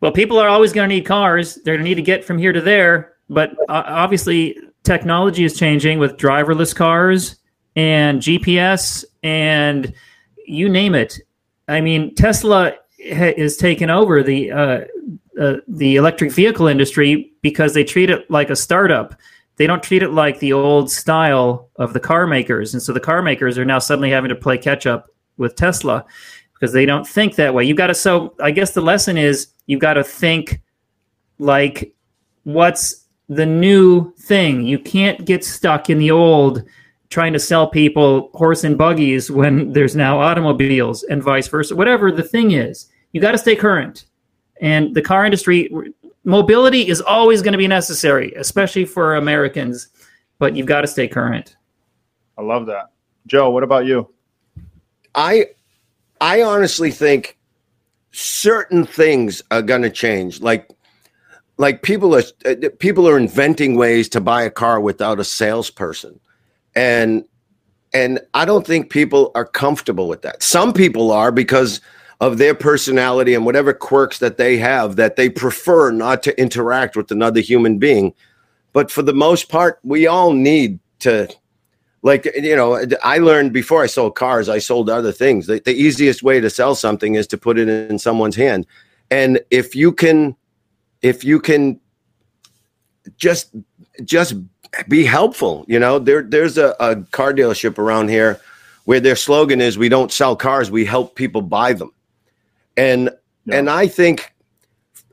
[0.00, 1.56] Well, people are always going to need cars.
[1.56, 3.14] They're going to need to get from here to there.
[3.28, 7.37] But uh, obviously, technology is changing with driverless cars
[7.78, 9.94] and GPS and
[10.44, 11.20] you name it.
[11.68, 14.80] I mean, Tesla ha- is taking over the uh,
[15.40, 19.14] uh, the electric vehicle industry because they treat it like a startup.
[19.56, 23.00] They don't treat it like the old style of the car makers, and so the
[23.00, 26.04] car makers are now suddenly having to play catch up with Tesla
[26.54, 27.62] because they don't think that way.
[27.62, 30.60] You've got to so I guess the lesson is you've got to think
[31.38, 31.94] like
[32.42, 34.64] what's the new thing.
[34.66, 36.64] You can't get stuck in the old
[37.10, 41.74] trying to sell people horse and buggies when there's now automobiles and vice versa.
[41.74, 44.06] Whatever the thing is, you got to stay current.
[44.60, 45.70] And the car industry
[46.24, 49.88] mobility is always going to be necessary, especially for Americans,
[50.38, 51.56] but you've got to stay current.
[52.36, 52.90] I love that.
[53.26, 54.08] Joe, what about you?
[55.14, 55.46] I
[56.20, 57.38] I honestly think
[58.12, 60.40] certain things are going to change.
[60.40, 60.68] Like
[61.56, 66.20] like people are uh, people are inventing ways to buy a car without a salesperson,
[66.78, 67.24] and
[67.92, 70.42] and I don't think people are comfortable with that.
[70.42, 71.80] Some people are because
[72.20, 76.96] of their personality and whatever quirks that they have that they prefer not to interact
[76.96, 78.14] with another human being.
[78.72, 81.28] But for the most part, we all need to
[82.02, 85.74] like you know i learned before i sold cars i sold other things the, the
[85.74, 88.64] easiest way to sell something is to put it in someone's hand
[89.10, 90.36] and if you can
[91.02, 91.80] if you can
[93.16, 93.52] just
[94.04, 94.34] just
[94.88, 98.40] be helpful you know there there's a, a car dealership around here
[98.84, 101.90] where their slogan is we don't sell cars we help people buy them
[102.76, 103.10] and
[103.46, 103.56] Yeah.
[103.58, 104.32] and i think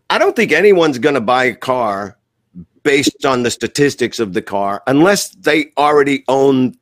[0.10, 2.18] i don't think anyone's going to buy a car
[2.84, 6.76] based on the statistics of the car unless they already own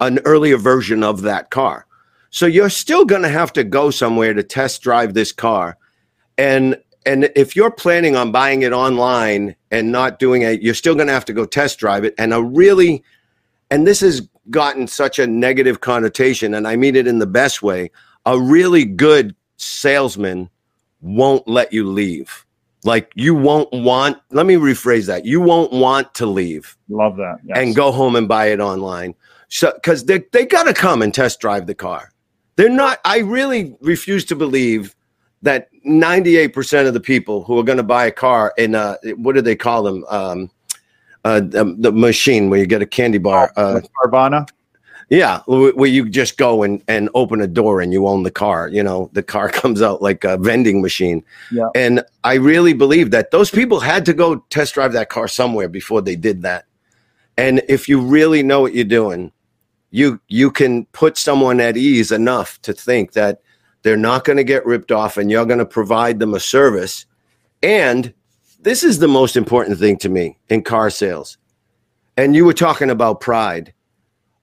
[0.00, 1.86] an earlier version of that car.
[2.30, 5.76] So you're still going to have to go somewhere to test drive this car.
[6.38, 6.76] And
[7.06, 11.06] and if you're planning on buying it online and not doing it, you're still going
[11.06, 12.14] to have to go test drive it.
[12.18, 13.02] And a really
[13.70, 17.62] and this has gotten such a negative connotation and I mean it in the best
[17.62, 17.90] way.
[18.26, 20.50] A really good salesman
[21.00, 22.44] won't let you leave.
[22.84, 25.24] Like you won't want, let me rephrase that.
[25.24, 27.36] You won't want to leave Love that.
[27.44, 27.58] Yes.
[27.58, 29.14] and go home and buy it online.
[29.48, 32.12] So, because they they gotta come and test drive the car.
[32.56, 33.00] They're not.
[33.04, 34.94] I really refuse to believe
[35.42, 39.34] that 98% of the people who are going to buy a car in uh, what
[39.34, 40.04] do they call them?
[40.08, 40.50] Um,
[41.24, 43.52] uh, the, the machine where you get a candy bar.
[43.56, 44.48] Uh, Carvana.
[45.10, 48.68] yeah, where you just go and, and open a door and you own the car.
[48.68, 51.22] You know, the car comes out like a vending machine.
[51.50, 51.68] Yeah.
[51.74, 55.68] And I really believe that those people had to go test drive that car somewhere
[55.68, 56.64] before they did that.
[57.36, 59.32] And if you really know what you're doing,
[59.90, 63.40] you you can put someone at ease enough to think that
[63.82, 67.06] they're not going to get ripped off and you're going to provide them a service.
[67.62, 68.12] And
[68.60, 71.38] this is the most important thing to me in car sales.
[72.16, 73.72] And you were talking about pride.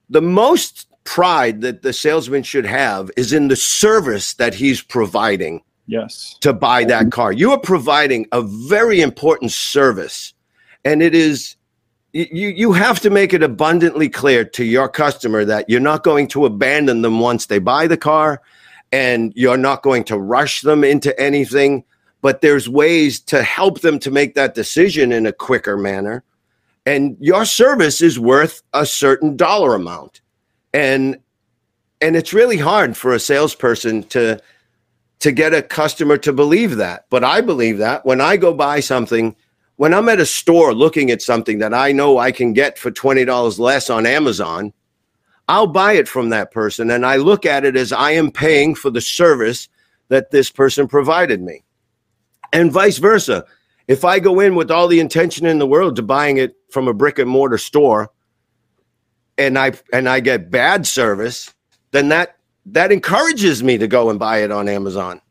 [0.09, 5.61] The most pride that the salesman should have is in the service that he's providing
[5.89, 6.35] Yes.
[6.41, 7.31] to buy that car.
[7.31, 10.33] You are providing a very important service,
[10.83, 11.55] and it is
[12.11, 12.49] you.
[12.49, 16.45] You have to make it abundantly clear to your customer that you're not going to
[16.45, 18.41] abandon them once they buy the car,
[18.91, 21.83] and you're not going to rush them into anything.
[22.21, 26.23] But there's ways to help them to make that decision in a quicker manner,
[26.85, 30.21] and your service is worth a certain dollar amount,
[30.73, 31.19] and
[32.01, 34.41] and it's really hard for a salesperson to
[35.19, 37.05] to get a customer to believe that.
[37.09, 39.35] But I believe that when I go buy something,
[39.77, 42.91] when I'm at a store looking at something that I know I can get for
[42.91, 44.73] $20 less on Amazon,
[45.48, 46.91] I'll buy it from that person.
[46.91, 49.70] And I look at it as I am paying for the service
[50.10, 51.64] that this person provided me.
[52.54, 53.45] And vice versa.
[53.88, 56.88] If I go in with all the intention in the world to buying it from
[56.88, 58.12] a brick and mortar store
[59.38, 61.54] and I and I get bad service,
[61.91, 65.22] then that that encourages me to go and buy it on Amazon.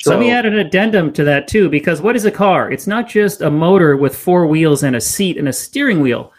[0.00, 2.70] So let me add an addendum to that too, because what is a car?
[2.70, 6.32] It's not just a motor with four wheels and a seat and a steering wheel.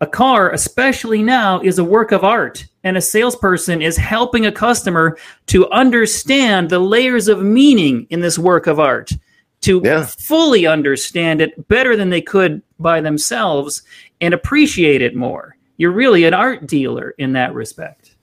[0.00, 4.52] A car, especially now, is a work of art, and a salesperson is helping a
[4.52, 9.10] customer to understand the layers of meaning in this work of art,
[9.62, 10.04] to Yeah.
[10.06, 13.82] fully understand it better than they could by themselves
[14.20, 15.56] and appreciate it more.
[15.78, 18.14] You're really an art dealer in that respect.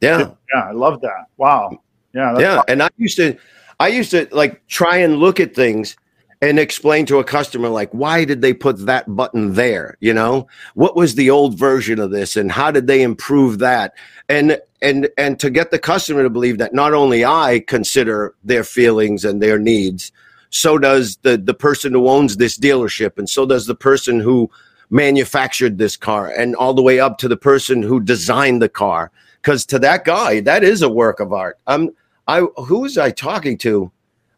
[0.00, 0.30] Yeah.
[0.52, 1.26] Yeah, I love that.
[1.36, 1.78] Wow.
[2.12, 2.32] Yeah.
[2.32, 3.36] That's yeah and i used to
[3.78, 5.96] i used to like try and look at things
[6.42, 10.46] and explain to a customer like why did they put that button there you know?
[10.74, 13.94] What was the old version of this and how did they improve that?
[14.28, 18.64] And and and to get the customer to believe that not only i consider their
[18.64, 20.10] feelings and their needs
[20.48, 24.50] so does the the person who owns this dealership and so does the person who
[24.90, 29.10] manufactured this car and all the way up to the person who designed the car.
[29.40, 31.58] Because to that guy that is a work of art.
[31.66, 31.90] I'm
[32.28, 33.90] I who was I talking to?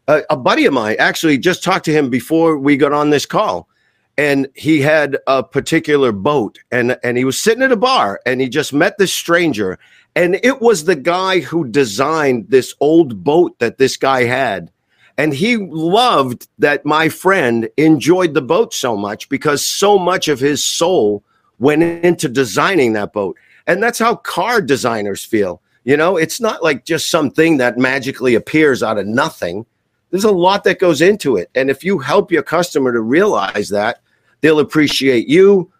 [0.07, 3.25] Uh, a buddy of mine actually just talked to him before we got on this
[3.25, 3.69] call,
[4.17, 8.41] and he had a particular boat, and and he was sitting at a bar, and
[8.41, 9.79] he just met this stranger,
[10.15, 14.71] and it was the guy who designed this old boat that this guy had,
[15.17, 20.39] and he loved that my friend enjoyed the boat so much because so much of
[20.39, 21.23] his soul
[21.59, 23.37] went into designing that boat,
[23.67, 25.61] and that's how car designers feel.
[25.85, 29.65] You know, it's not like just something that magically appears out of nothing.
[30.13, 31.49] There's a lot that goes into it.
[31.55, 34.01] And if you help your customer to realize that,
[34.41, 35.71] they'll appreciate you,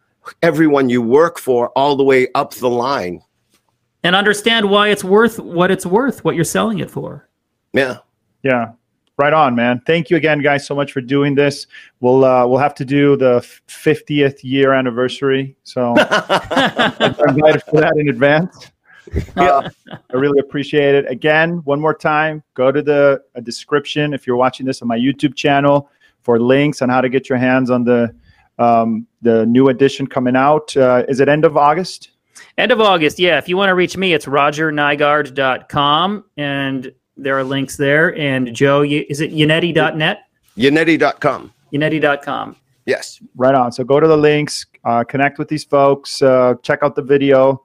[0.41, 3.21] everyone you work for, all the way up the line.
[4.01, 7.29] And understand why it's worth what it's worth, what you're selling it for.
[7.73, 7.99] Yeah.
[8.41, 8.71] Yeah.
[9.19, 9.83] Right on, man.
[9.85, 11.67] Thank you again, guys, so much for doing this.
[11.99, 17.93] We'll uh, we'll have to do the fiftieth year anniversary, so I'm excited for that
[17.97, 18.71] in advance.
[19.35, 21.09] Uh, I really appreciate it.
[21.09, 24.97] Again, one more time, go to the uh, description if you're watching this on my
[24.97, 25.89] YouTube channel
[26.21, 28.13] for links on how to get your hands on the
[28.59, 30.75] um, the new edition coming out.
[30.77, 32.11] Uh, is it end of August?
[32.57, 33.37] End of August, yeah.
[33.37, 38.17] If you want to reach me, it's rogernygaard.com and there are links there.
[38.17, 40.25] And Joe, is it Yannetty.net?
[40.57, 41.53] Yannetty.com.
[41.73, 42.55] Yannetty.com.
[42.85, 43.19] Yes.
[43.35, 43.71] Right on.
[43.71, 47.63] So go to the links, uh, connect with these folks, uh, check out the video.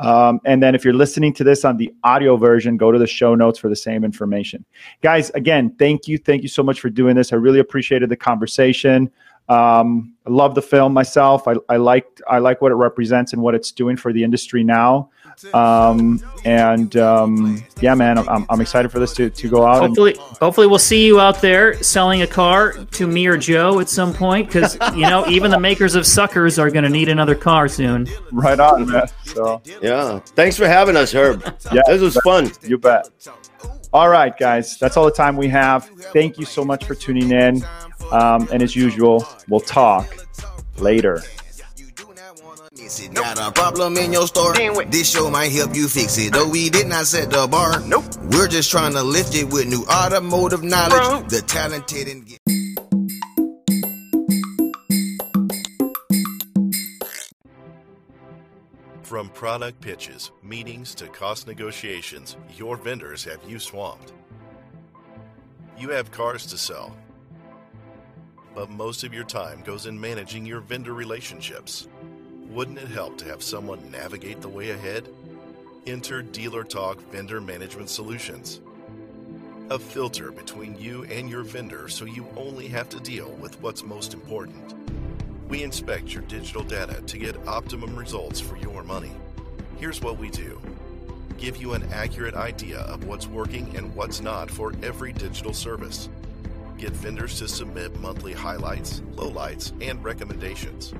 [0.00, 3.06] Um, and then if you're listening to this on the audio version, go to the
[3.06, 4.64] show notes for the same information.
[5.02, 6.16] Guys, again, thank you.
[6.16, 7.32] Thank you so much for doing this.
[7.32, 9.10] I really appreciated the conversation.
[9.50, 11.46] Um, I love the film myself.
[11.46, 14.64] I, I liked I like what it represents and what it's doing for the industry
[14.64, 15.10] now.
[15.54, 19.84] Um, and um, yeah, man, I'm, I'm excited for this to, to go out.
[19.84, 23.80] And, Hopefully, hopefully we'll see you out there selling a car to me or Joe
[23.80, 27.08] at some point because you know even the makers of suckers are going to need
[27.08, 28.08] another car soon.
[28.32, 29.08] right on, man.
[29.24, 30.18] So Yeah.
[30.20, 31.42] Thanks for having us, Herb.
[31.72, 31.82] Yeah.
[31.86, 32.50] This was fun.
[32.62, 33.08] You bet.
[33.92, 35.86] All right, guys, that's all the time we have.
[36.12, 37.64] Thank you so much for tuning in.
[38.12, 40.16] Um, and as usual, we'll talk
[40.78, 41.22] later.
[42.72, 43.14] You do not wanna miss it.
[43.14, 44.54] Got a problem in your store?
[44.86, 46.32] This show might help you fix it.
[46.32, 47.80] Though we did not set the bar.
[47.80, 48.04] Nope.
[48.30, 51.28] We're just trying to lift it with new automotive knowledge.
[51.30, 52.28] The talented and
[59.02, 64.12] From product pitches, meetings to cost negotiations, your vendors have you swamped.
[65.76, 66.96] You have cars to sell,
[68.54, 71.88] but most of your time goes in managing your vendor relationships.
[72.50, 75.08] Wouldn't it help to have someone navigate the way ahead?
[75.86, 78.60] Enter Dealer Talk Vendor Management Solutions.
[79.70, 83.84] A filter between you and your vendor so you only have to deal with what's
[83.84, 84.74] most important.
[85.48, 89.12] We inspect your digital data to get optimum results for your money.
[89.78, 90.60] Here's what we do
[91.38, 96.08] give you an accurate idea of what's working and what's not for every digital service.
[96.78, 100.92] Get vendors to submit monthly highlights, lowlights, and recommendations.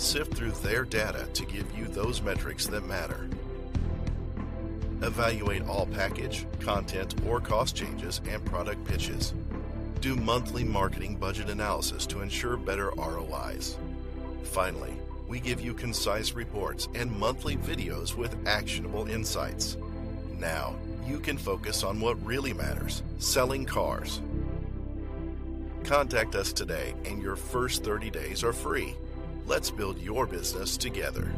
[0.00, 3.28] Sift through their data to give you those metrics that matter.
[5.02, 9.34] Evaluate all package, content, or cost changes and product pitches.
[10.00, 13.76] Do monthly marketing budget analysis to ensure better ROIs.
[14.42, 14.94] Finally,
[15.28, 19.76] we give you concise reports and monthly videos with actionable insights.
[20.38, 20.76] Now,
[21.06, 24.22] you can focus on what really matters selling cars.
[25.84, 28.96] Contact us today, and your first 30 days are free.
[29.50, 31.34] Let's build your business together.